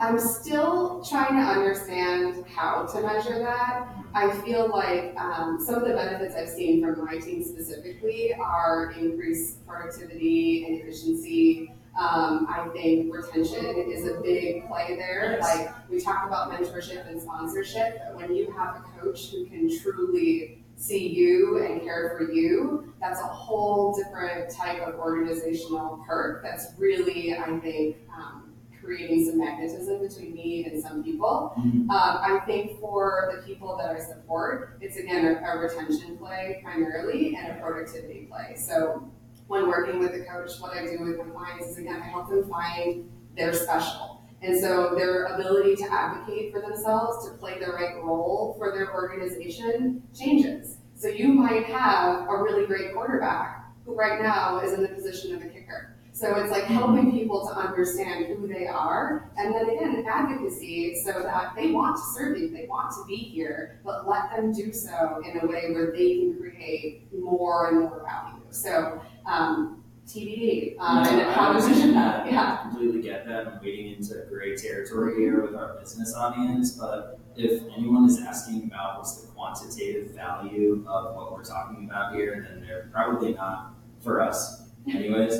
I'm 0.00 0.18
still 0.18 1.04
trying 1.04 1.36
to 1.36 1.42
understand 1.42 2.44
how 2.46 2.86
to 2.86 3.02
measure 3.02 3.38
that. 3.38 3.88
I 4.14 4.30
feel 4.40 4.68
like 4.68 5.14
um, 5.18 5.62
some 5.64 5.76
of 5.76 5.82
the 5.88 5.94
benefits 5.94 6.34
I've 6.34 6.48
seen 6.48 6.82
from 6.82 7.04
my 7.04 7.18
team 7.18 7.42
specifically 7.42 8.34
are 8.34 8.92
increased 8.98 9.64
productivity 9.66 10.66
and 10.66 10.80
efficiency. 10.80 11.72
Um, 11.98 12.46
I 12.48 12.68
think 12.72 13.14
retention 13.14 13.64
is 13.64 14.06
a 14.08 14.20
big 14.20 14.66
play 14.66 14.96
there. 14.96 15.38
Like 15.40 15.88
we 15.88 16.00
talk 16.00 16.26
about 16.26 16.50
mentorship 16.50 17.08
and 17.08 17.20
sponsorship, 17.20 18.00
but 18.04 18.16
when 18.16 18.34
you 18.34 18.50
have 18.52 18.76
a 18.76 19.00
coach 19.00 19.30
who 19.30 19.46
can 19.46 19.70
truly 19.80 20.62
see 20.76 21.06
you 21.06 21.64
and 21.64 21.82
care 21.82 22.16
for 22.18 22.32
you, 22.32 22.92
that's 23.00 23.20
a 23.20 23.26
whole 23.26 23.94
different 23.94 24.50
type 24.50 24.82
of 24.82 24.94
organizational 24.94 26.02
perk 26.06 26.42
that's 26.42 26.72
really, 26.76 27.34
I 27.36 27.58
think, 27.60 27.98
um, 28.16 28.51
creating 28.82 29.26
some 29.26 29.38
magnetism 29.38 30.00
between 30.00 30.34
me 30.34 30.64
and 30.64 30.82
some 30.82 31.02
people. 31.02 31.52
Mhm. 31.58 31.88
Um, 31.88 31.88
I 31.90 32.40
think 32.46 32.80
for 32.80 33.32
the 33.34 33.42
people 33.46 33.76
that 33.78 33.94
I 33.94 34.00
support, 34.00 34.78
it's 34.80 34.96
again 34.96 35.24
a, 35.24 35.40
a 35.46 35.58
retention 35.58 36.18
play 36.18 36.60
primarily 36.64 37.36
and 37.36 37.52
a 37.56 37.60
productivity 37.60 38.26
play. 38.30 38.54
So 38.56 39.08
when 39.46 39.68
working 39.68 39.98
with 39.98 40.12
a 40.14 40.24
coach, 40.24 40.50
what 40.60 40.76
I 40.76 40.86
do 40.86 41.04
with 41.04 41.18
my 41.18 41.24
clients 41.32 41.68
is 41.68 41.78
again, 41.78 42.00
I 42.02 42.06
help 42.06 42.28
them 42.28 42.48
find 42.48 43.10
their 43.36 43.52
special. 43.52 44.20
And 44.42 44.60
so 44.60 44.94
their 44.96 45.26
ability 45.26 45.76
to 45.76 45.92
advocate 45.92 46.52
for 46.52 46.60
themselves, 46.60 47.28
to 47.28 47.34
play 47.36 47.60
the 47.60 47.70
right 47.70 47.94
role 48.02 48.56
for 48.58 48.72
their 48.72 48.92
organization 48.92 50.02
changes. 50.18 50.78
So 50.96 51.08
you 51.08 51.28
might 51.28 51.66
have 51.66 52.28
a 52.28 52.36
really 52.42 52.66
great 52.66 52.92
quarterback 52.92 53.72
who 53.84 53.94
right 53.94 54.20
now 54.20 54.60
is 54.60 54.72
in 54.72 54.82
the 54.82 54.88
position 54.88 55.34
of 55.34 55.42
a 55.42 55.46
kicker. 55.46 55.91
So 56.14 56.34
it's 56.36 56.50
like 56.50 56.64
helping 56.64 57.10
people 57.10 57.46
to 57.48 57.54
understand 57.54 58.26
who 58.26 58.46
they 58.46 58.66
are, 58.66 59.30
and 59.38 59.54
then 59.54 59.70
again, 59.70 60.04
advocacy 60.06 61.00
so 61.02 61.22
that 61.22 61.54
they 61.56 61.70
want 61.72 61.96
to 61.96 62.02
serve 62.14 62.36
you, 62.38 62.50
they 62.50 62.66
want 62.68 62.92
to 62.92 63.04
be 63.08 63.16
here, 63.16 63.80
but 63.82 64.06
let 64.06 64.30
them 64.36 64.52
do 64.52 64.72
so 64.72 65.22
in 65.24 65.40
a 65.40 65.46
way 65.46 65.70
where 65.72 65.90
they 65.90 66.18
can 66.18 66.36
create 66.38 67.08
more 67.18 67.68
and 67.70 67.80
more 67.80 68.04
value. 68.04 68.42
So 68.50 69.00
um, 69.24 69.82
TBD, 70.06 70.76
um, 70.78 71.02
No, 71.02 71.10
and 71.10 71.20
I 71.22 71.32
how 71.32 71.52
to 71.54 71.60
that. 71.60 71.92
that. 71.94 72.26
Yeah. 72.30 72.58
I 72.60 72.68
completely 72.68 73.00
get 73.00 73.26
that. 73.26 73.46
I'm 73.48 73.60
wading 73.62 73.94
into 73.94 74.26
gray 74.28 74.54
territory 74.54 75.14
here 75.18 75.40
with 75.40 75.54
our 75.54 75.78
business 75.78 76.14
audience, 76.14 76.72
but 76.72 77.20
if 77.36 77.62
anyone 77.76 78.04
is 78.04 78.20
asking 78.20 78.64
about 78.64 78.98
what's 78.98 79.16
the 79.22 79.28
quantitative 79.28 80.10
value 80.10 80.84
of 80.86 81.16
what 81.16 81.32
we're 81.32 81.42
talking 81.44 81.86
about 81.88 82.14
here, 82.14 82.46
then 82.46 82.60
they're 82.66 82.90
probably 82.92 83.32
not 83.32 83.74
for 84.02 84.20
us. 84.20 84.68
Anyways, 84.88 85.38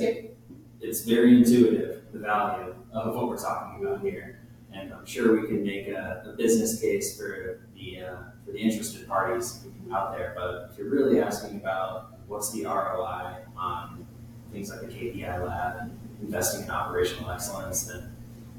it's 0.82 1.02
very 1.02 1.36
intuitive, 1.36 2.02
the 2.12 2.18
value 2.18 2.74
of 2.92 3.14
what 3.14 3.28
we're 3.28 3.38
talking 3.38 3.84
about 3.84 4.02
here. 4.02 4.40
And 4.72 4.92
I'm 4.92 5.06
sure 5.06 5.40
we 5.40 5.46
can 5.46 5.62
make 5.62 5.88
a, 5.88 6.24
a 6.26 6.36
business 6.36 6.80
case 6.80 7.16
for 7.16 7.60
the, 7.74 8.00
uh, 8.00 8.16
for 8.44 8.52
the 8.52 8.58
interested 8.58 9.06
parties 9.06 9.64
out 9.92 10.16
there. 10.16 10.32
But 10.36 10.70
if 10.70 10.78
you're 10.78 10.90
really 10.90 11.20
asking 11.20 11.56
about 11.56 12.18
what's 12.26 12.52
the 12.52 12.64
ROI 12.64 13.36
on 13.56 14.06
things 14.52 14.70
like 14.70 14.80
the 14.80 14.86
KPI 14.86 15.46
lab 15.46 15.76
and 15.80 15.98
investing 16.22 16.64
in 16.64 16.70
operational 16.70 17.30
excellence, 17.30 17.84
then 17.84 18.14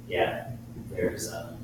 yeah, 0.08 0.52
there's 0.90 1.32
um, 1.32 1.58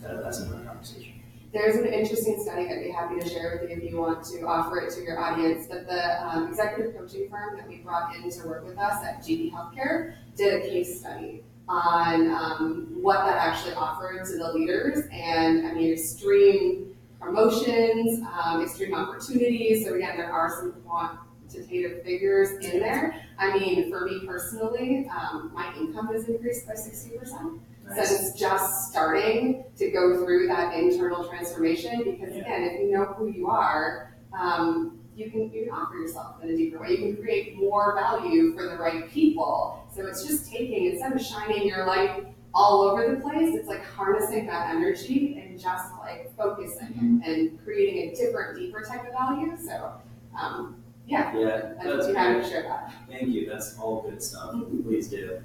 that, 0.00 0.22
that's 0.22 0.40
another 0.40 0.64
conversation. 0.64 1.12
There's 1.52 1.76
an 1.76 1.84
interesting 1.84 2.40
study 2.42 2.64
that 2.64 2.78
I'd 2.78 2.84
be 2.84 2.90
happy 2.90 3.20
to 3.20 3.28
share 3.28 3.58
with 3.60 3.70
you 3.70 3.76
if 3.76 3.84
you 3.84 3.98
want 3.98 4.24
to 4.24 4.46
offer 4.46 4.78
it 4.80 4.94
to 4.94 5.02
your 5.02 5.20
audience. 5.20 5.66
But 5.68 5.86
the 5.86 6.26
um, 6.26 6.48
executive 6.48 6.96
coaching 6.96 7.28
firm 7.28 7.58
that 7.58 7.68
we 7.68 7.76
brought 7.78 8.16
in 8.16 8.30
to 8.30 8.48
work 8.48 8.64
with 8.66 8.78
us 8.78 9.04
at 9.04 9.22
GE 9.22 9.52
Healthcare 9.52 10.14
did 10.34 10.54
a 10.54 10.60
case 10.62 11.00
study 11.00 11.44
on 11.68 12.30
um, 12.30 12.88
what 13.02 13.26
that 13.26 13.36
actually 13.36 13.74
offered 13.74 14.24
to 14.24 14.38
the 14.38 14.50
leaders. 14.54 15.06
And 15.12 15.66
I 15.66 15.74
mean, 15.74 15.92
extreme 15.92 16.96
promotions, 17.20 18.22
um, 18.42 18.62
extreme 18.62 18.94
opportunities. 18.94 19.84
So, 19.84 19.94
again, 19.94 20.16
there 20.16 20.32
are 20.32 20.48
some 20.48 20.72
quantitative 20.86 22.02
figures 22.02 22.64
in 22.64 22.80
there. 22.80 23.22
I 23.38 23.58
mean, 23.58 23.90
for 23.90 24.06
me 24.06 24.22
personally, 24.26 25.06
um, 25.14 25.50
my 25.52 25.70
income 25.76 26.06
has 26.14 26.26
increased 26.26 26.66
by 26.66 26.72
60%. 26.72 27.60
Since 27.94 28.08
So 28.08 28.14
it's 28.14 28.40
just 28.40 28.90
starting 28.90 29.64
to 29.76 29.90
go 29.90 30.24
through 30.24 30.46
that 30.48 30.74
internal 30.74 31.28
transformation 31.28 32.04
because 32.04 32.34
yeah. 32.34 32.42
again, 32.42 32.62
if 32.62 32.80
you 32.80 32.92
know 32.92 33.04
who 33.04 33.28
you 33.28 33.48
are, 33.48 34.14
um, 34.38 34.98
you 35.14 35.30
can 35.30 35.52
you 35.52 35.64
can 35.64 35.74
offer 35.74 35.96
yourself 35.96 36.42
in 36.42 36.50
a 36.50 36.56
deeper 36.56 36.80
way. 36.80 36.90
You 36.90 36.96
can 36.98 37.16
create 37.16 37.56
more 37.56 37.94
value 37.94 38.54
for 38.54 38.68
the 38.68 38.76
right 38.76 39.10
people. 39.10 39.86
So 39.94 40.06
it's 40.06 40.26
just 40.26 40.50
taking 40.50 40.86
instead 40.86 41.12
of 41.12 41.20
shining 41.20 41.66
your 41.66 41.86
light 41.86 42.26
all 42.54 42.82
over 42.82 43.14
the 43.14 43.20
place, 43.20 43.54
it's 43.54 43.68
like 43.68 43.84
harnessing 43.84 44.46
that 44.46 44.74
energy 44.74 45.42
and 45.42 45.58
just 45.58 45.92
like 46.00 46.34
focusing 46.36 46.88
mm-hmm. 46.88 47.18
and 47.24 47.62
creating 47.64 48.10
a 48.10 48.14
different, 48.14 48.58
deeper 48.58 48.82
type 48.82 49.06
of 49.06 49.12
value. 49.12 49.56
So 49.56 49.92
um, 50.38 50.82
yeah, 51.06 51.36
yeah, 51.36 51.72
that's, 51.82 52.06
that's 52.12 52.48
share 52.48 52.62
that. 52.62 52.92
Thank 53.08 53.28
you. 53.28 53.48
That's 53.50 53.78
all 53.78 54.02
good 54.02 54.22
stuff. 54.22 54.54
Mm-hmm. 54.54 54.82
Please 54.82 55.08
do 55.08 55.42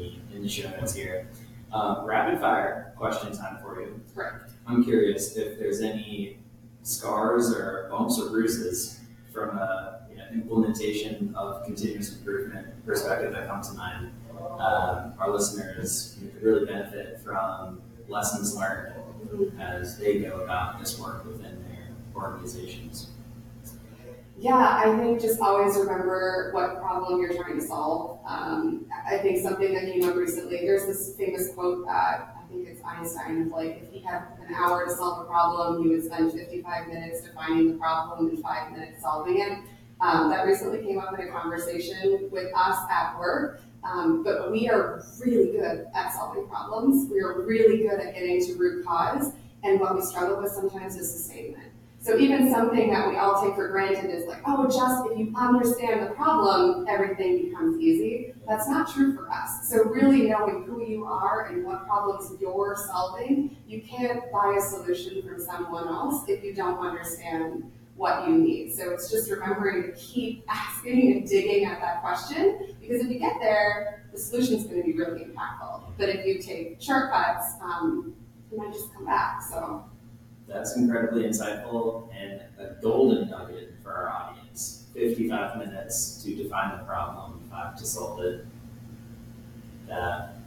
the 0.00 0.36
in 0.36 0.42
the 0.42 0.48
show 0.48 0.70
notes 0.70 0.94
here. 0.94 1.28
Um, 1.72 2.04
rapid 2.04 2.40
fire 2.40 2.92
question 2.96 3.36
time 3.36 3.58
for 3.62 3.80
you. 3.80 4.00
Correct. 4.14 4.50
I'm 4.66 4.82
curious 4.82 5.36
if 5.36 5.58
there's 5.58 5.80
any 5.80 6.38
scars 6.82 7.54
or 7.54 7.88
bumps 7.90 8.18
or 8.18 8.30
bruises 8.30 9.00
from 9.32 9.50
a 9.50 10.00
you 10.10 10.16
know, 10.16 10.24
implementation 10.32 11.32
of 11.36 11.64
continuous 11.64 12.16
improvement 12.16 12.84
perspective 12.84 13.32
that 13.32 13.46
come 13.46 13.62
to 13.62 13.72
mind. 13.72 14.10
Um, 14.58 15.14
our 15.18 15.30
listeners 15.30 16.18
could 16.18 16.42
really 16.42 16.66
benefit 16.66 17.20
from 17.20 17.80
lessons 18.08 18.56
learned 18.56 18.94
as 19.60 19.98
they 19.98 20.18
go 20.18 20.40
about 20.40 20.80
this 20.80 20.98
work 20.98 21.24
within 21.24 21.62
their 21.64 21.88
organizations. 22.16 23.10
Yeah, 24.40 24.56
I 24.56 24.96
think 24.96 25.20
just 25.20 25.38
always 25.38 25.76
remember 25.76 26.48
what 26.54 26.80
problem 26.80 27.20
you're 27.20 27.34
trying 27.34 27.60
to 27.60 27.66
solve. 27.66 28.20
Um, 28.26 28.86
I 29.06 29.18
think 29.18 29.42
something 29.42 29.74
that 29.74 29.82
came 29.84 30.08
up 30.08 30.16
recently, 30.16 30.60
there's 30.62 30.86
this 30.86 31.14
famous 31.18 31.52
quote 31.52 31.84
that 31.84 32.36
I 32.38 32.48
think 32.48 32.66
it's 32.66 32.80
Einstein, 32.82 33.42
of 33.42 33.48
like, 33.48 33.82
if 33.82 33.92
he 33.92 34.00
had 34.00 34.22
an 34.48 34.54
hour 34.54 34.86
to 34.86 34.90
solve 34.94 35.26
a 35.26 35.28
problem, 35.28 35.82
he 35.82 35.90
would 35.90 36.02
spend 36.02 36.32
55 36.32 36.88
minutes 36.88 37.20
defining 37.20 37.72
the 37.72 37.76
problem 37.76 38.30
and 38.30 38.42
five 38.42 38.72
minutes 38.72 39.02
solving 39.02 39.40
it. 39.40 39.58
Um, 40.00 40.30
that 40.30 40.46
recently 40.46 40.82
came 40.86 40.98
up 40.98 41.12
in 41.18 41.28
a 41.28 41.30
conversation 41.30 42.30
with 42.32 42.50
us 42.56 42.78
at 42.90 43.18
work. 43.18 43.60
Um, 43.84 44.22
but 44.24 44.50
we 44.50 44.70
are 44.70 45.04
really 45.22 45.52
good 45.52 45.86
at 45.94 46.14
solving 46.14 46.48
problems. 46.48 47.10
We 47.10 47.20
are 47.20 47.42
really 47.42 47.82
good 47.82 48.00
at 48.00 48.14
getting 48.14 48.42
to 48.46 48.54
root 48.54 48.86
cause. 48.86 49.34
And 49.62 49.78
what 49.78 49.94
we 49.94 50.00
struggle 50.00 50.40
with 50.40 50.52
sometimes 50.52 50.96
is 50.96 51.12
sustainment. 51.12 51.69
So 52.02 52.16
even 52.16 52.50
something 52.50 52.90
that 52.90 53.10
we 53.10 53.18
all 53.18 53.44
take 53.44 53.54
for 53.54 53.68
granted 53.68 54.10
is 54.10 54.26
like, 54.26 54.40
oh, 54.46 54.66
just 54.66 55.10
if 55.10 55.18
you 55.18 55.34
understand 55.36 56.06
the 56.06 56.14
problem, 56.14 56.86
everything 56.88 57.44
becomes 57.44 57.78
easy. 57.78 58.32
That's 58.48 58.66
not 58.66 58.90
true 58.90 59.14
for 59.14 59.30
us. 59.30 59.68
So 59.68 59.84
really 59.84 60.22
knowing 60.22 60.64
who 60.64 60.82
you 60.82 61.04
are 61.04 61.48
and 61.48 61.62
what 61.62 61.86
problems 61.86 62.32
you're 62.40 62.74
solving, 62.88 63.54
you 63.68 63.82
can't 63.82 64.22
buy 64.32 64.56
a 64.58 64.62
solution 64.62 65.20
from 65.22 65.38
someone 65.38 65.88
else 65.88 66.24
if 66.26 66.42
you 66.42 66.54
don't 66.54 66.78
understand 66.78 67.70
what 67.96 68.26
you 68.26 68.34
need. 68.34 68.72
So 68.72 68.92
it's 68.92 69.10
just 69.10 69.30
remembering 69.30 69.82
to 69.82 69.92
keep 69.92 70.42
asking 70.48 71.12
and 71.12 71.28
digging 71.28 71.66
at 71.66 71.82
that 71.82 72.00
question 72.00 72.76
because 72.80 73.04
if 73.04 73.10
you 73.10 73.18
get 73.18 73.34
there, 73.42 74.06
the 74.10 74.18
solution 74.18 74.54
is 74.56 74.64
going 74.64 74.80
to 74.80 74.86
be 74.86 74.94
really 74.94 75.20
impactful. 75.20 75.82
But 75.98 76.08
if 76.08 76.24
you 76.24 76.38
take 76.40 76.80
shortcuts, 76.80 77.56
um, 77.62 78.14
you 78.50 78.56
might 78.56 78.72
just 78.72 78.90
come 78.94 79.04
back. 79.04 79.42
So 79.42 79.84
That's 80.50 80.76
incredibly 80.76 81.22
insightful 81.22 82.08
and 82.12 82.42
a 82.58 82.74
golden 82.82 83.30
nugget 83.30 83.74
for 83.84 83.92
our 83.92 84.10
audience. 84.10 84.86
55 84.94 85.58
minutes 85.58 86.22
to 86.24 86.34
define 86.34 86.76
the 86.76 86.84
problem, 86.84 87.40
five 87.48 87.78
to 87.78 87.86
solve 87.86 88.20
it. 88.20 88.44
That, 89.86 90.38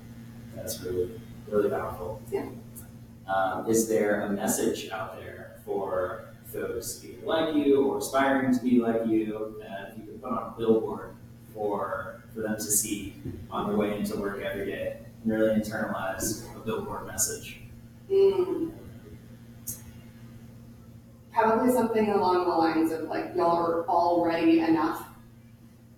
that's 0.54 0.82
really, 0.82 1.20
really 1.50 1.70
powerful. 1.70 2.22
Yeah. 2.30 2.50
Um, 3.28 3.66
is 3.70 3.88
there 3.88 4.24
a 4.24 4.30
message 4.30 4.90
out 4.90 5.18
there 5.18 5.62
for 5.66 6.26
folks 6.52 7.04
either 7.06 7.26
like 7.26 7.56
you 7.56 7.86
or 7.86 7.98
aspiring 7.98 8.54
to 8.54 8.62
be 8.62 8.80
like 8.80 9.08
you 9.08 9.56
that 9.62 9.96
you 9.98 10.04
could 10.04 10.22
put 10.22 10.32
on 10.32 10.54
a 10.54 10.58
billboard 10.58 11.16
for, 11.54 12.22
for 12.34 12.42
them 12.42 12.56
to 12.56 12.62
see 12.62 13.16
on 13.50 13.70
their 13.70 13.78
way 13.78 13.98
into 13.98 14.18
work 14.18 14.42
every 14.42 14.66
day 14.66 14.98
and 15.24 15.32
really 15.32 15.56
internalize 15.56 16.46
a 16.56 16.60
billboard 16.60 17.08
message? 17.08 17.62
mm, 18.12 18.72
probably 21.34 21.72
something 21.72 22.10
along 22.10 22.46
the 22.46 22.56
lines 22.56 22.92
of 22.92 23.04
like 23.10 23.32
y'all 23.36 23.58
are 23.58 23.88
already 23.88 24.60
enough. 24.60 25.08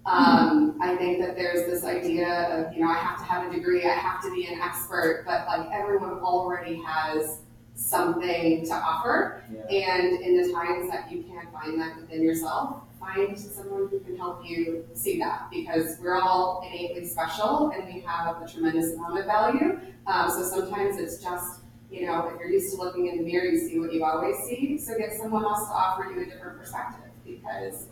Um, 0.06 0.78
I 0.82 0.96
think 0.98 1.20
that 1.20 1.36
there's 1.36 1.66
this 1.66 1.84
idea 1.84 2.28
of, 2.52 2.74
you 2.74 2.82
know, 2.82 2.90
I 2.90 2.98
have 2.98 3.18
to 3.18 3.24
have 3.24 3.52
a 3.52 3.56
degree, 3.56 3.84
I 3.86 3.94
have 3.94 4.22
to 4.22 4.32
be 4.32 4.46
an 4.46 4.60
expert, 4.62 5.24
but 5.26 5.48
like 5.48 5.68
everyone 5.72 6.20
already 6.20 6.80
has 6.86 7.40
something 7.74 8.66
to 8.66 8.74
offer. 8.74 9.44
Yeah. 9.52 9.62
And 9.62 10.22
in 10.22 10.42
the 10.42 10.54
times 10.54 10.92
that 10.92 11.12
you 11.12 11.24
can't 11.24 11.52
find 11.52 11.82
that 11.82 12.00
within 12.00 12.22
yourself, 12.22 12.84
find 13.00 13.38
someone 13.38 13.88
who 13.90 14.00
can 14.00 14.16
help 14.16 14.46
you 14.46 14.86
see 14.94 15.18
that 15.20 15.48
because 15.52 15.98
we're 16.00 16.20
all 16.20 16.64
innately 16.68 17.06
special 17.06 17.72
and 17.76 17.92
we 17.92 18.00
have 18.02 18.42
a 18.42 18.48
tremendous 18.48 18.94
amount 18.94 19.20
of 19.20 19.26
value. 19.26 19.80
Um, 20.06 20.30
so 20.30 20.44
sometimes 20.44 20.98
it's 20.98 21.18
just, 21.18 21.62
you 21.96 22.06
know, 22.06 22.28
if 22.28 22.40
you're 22.40 22.50
used 22.50 22.76
to 22.76 22.82
looking 22.82 23.08
in 23.08 23.18
the 23.18 23.24
mirror, 23.24 23.46
you 23.46 23.58
see 23.58 23.80
what 23.80 23.94
you 23.94 24.04
always 24.04 24.36
see. 24.46 24.78
So 24.78 24.98
get 24.98 25.14
someone 25.14 25.46
else 25.46 25.68
to 25.68 25.74
offer 25.74 26.12
you 26.12 26.24
a 26.24 26.26
different 26.26 26.60
perspective 26.60 27.10
because 27.26 27.88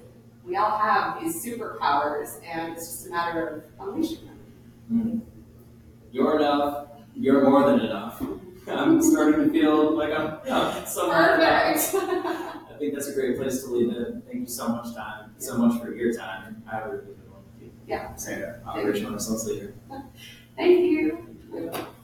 we 0.45 0.57
all 0.57 0.77
have 0.77 1.21
these 1.21 1.43
superpowers 1.43 2.43
and 2.45 2.73
it's 2.73 2.85
just 2.85 3.07
a 3.07 3.11
matter 3.11 3.63
of 3.79 3.87
unleashing 3.87 4.25
them. 4.25 4.39
Mm. 4.91 5.21
You're 6.11 6.37
enough. 6.37 6.87
You're 7.15 7.49
more 7.49 7.69
than 7.69 7.79
enough. 7.79 8.21
I'm 8.67 9.01
starting 9.01 9.45
to 9.45 9.51
feel 9.51 9.95
like 9.95 10.11
I'm 10.11 10.37
yeah, 10.45 10.83
somewhere. 10.83 11.37
Perfect. 11.37 11.95
I 12.73 12.77
think 12.77 12.93
that's 12.93 13.07
a 13.07 13.13
great 13.13 13.37
place 13.37 13.63
to 13.63 13.69
leave 13.69 13.91
it. 13.93 14.15
Thank 14.25 14.41
you 14.41 14.47
so 14.47 14.67
much, 14.67 14.93
time, 14.95 15.33
so 15.37 15.57
much 15.57 15.81
for 15.81 15.93
your 15.93 16.13
time. 16.13 16.61
I 16.69 16.79
really 16.79 17.05
good 17.05 17.31
one 17.31 17.41
with 17.53 17.63
you. 17.63 17.71
Yeah. 17.87 18.15
Sarah, 18.15 18.61
operational 18.65 19.15
excellence 19.15 19.45
leader. 19.45 19.73
Thank 20.57 20.79
you. 20.79 21.37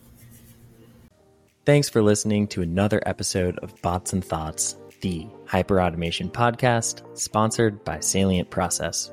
Thanks 1.69 1.87
for 1.87 2.01
listening 2.01 2.47
to 2.47 2.63
another 2.63 2.99
episode 3.05 3.59
of 3.59 3.79
Bots 3.83 4.11
and 4.11 4.25
Thoughts, 4.25 4.75
the 5.01 5.27
hyperautomation 5.45 6.31
podcast 6.31 7.03
sponsored 7.15 7.83
by 7.83 7.99
Salient 7.99 8.49
Process. 8.49 9.11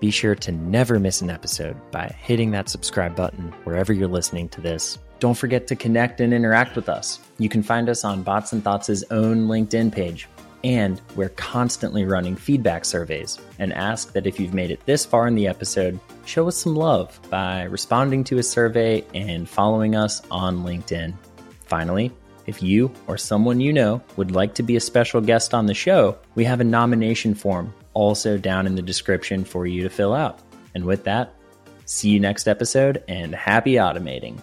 Be 0.00 0.10
sure 0.10 0.34
to 0.34 0.50
never 0.50 0.98
miss 0.98 1.20
an 1.20 1.30
episode 1.30 1.76
by 1.92 2.12
hitting 2.18 2.50
that 2.50 2.68
subscribe 2.68 3.14
button 3.14 3.54
wherever 3.62 3.92
you're 3.92 4.08
listening 4.08 4.48
to 4.48 4.60
this. 4.60 4.98
Don't 5.20 5.38
forget 5.38 5.68
to 5.68 5.76
connect 5.76 6.20
and 6.20 6.34
interact 6.34 6.74
with 6.74 6.88
us. 6.88 7.20
You 7.38 7.48
can 7.48 7.62
find 7.62 7.88
us 7.88 8.02
on 8.02 8.24
Bots 8.24 8.52
and 8.52 8.64
Thoughts' 8.64 9.04
own 9.12 9.46
LinkedIn 9.46 9.92
page. 9.92 10.26
And 10.64 11.00
we're 11.14 11.28
constantly 11.28 12.04
running 12.04 12.34
feedback 12.34 12.84
surveys 12.84 13.38
and 13.60 13.72
ask 13.72 14.12
that 14.14 14.26
if 14.26 14.40
you've 14.40 14.54
made 14.54 14.72
it 14.72 14.84
this 14.86 15.06
far 15.06 15.28
in 15.28 15.36
the 15.36 15.46
episode, 15.46 16.00
show 16.24 16.48
us 16.48 16.56
some 16.56 16.74
love 16.74 17.20
by 17.30 17.62
responding 17.62 18.24
to 18.24 18.38
a 18.38 18.42
survey 18.42 19.04
and 19.14 19.48
following 19.48 19.94
us 19.94 20.20
on 20.32 20.64
LinkedIn. 20.64 21.14
Finally, 21.72 22.12
if 22.44 22.62
you 22.62 22.92
or 23.06 23.16
someone 23.16 23.58
you 23.58 23.72
know 23.72 24.02
would 24.18 24.30
like 24.30 24.54
to 24.56 24.62
be 24.62 24.76
a 24.76 24.80
special 24.80 25.22
guest 25.22 25.54
on 25.54 25.64
the 25.64 25.72
show, 25.72 26.18
we 26.34 26.44
have 26.44 26.60
a 26.60 26.64
nomination 26.64 27.34
form 27.34 27.72
also 27.94 28.36
down 28.36 28.66
in 28.66 28.74
the 28.74 28.82
description 28.82 29.42
for 29.42 29.66
you 29.66 29.82
to 29.82 29.88
fill 29.88 30.12
out. 30.12 30.38
And 30.74 30.84
with 30.84 31.04
that, 31.04 31.32
see 31.86 32.10
you 32.10 32.20
next 32.20 32.46
episode 32.46 33.02
and 33.08 33.34
happy 33.34 33.76
automating. 33.76 34.38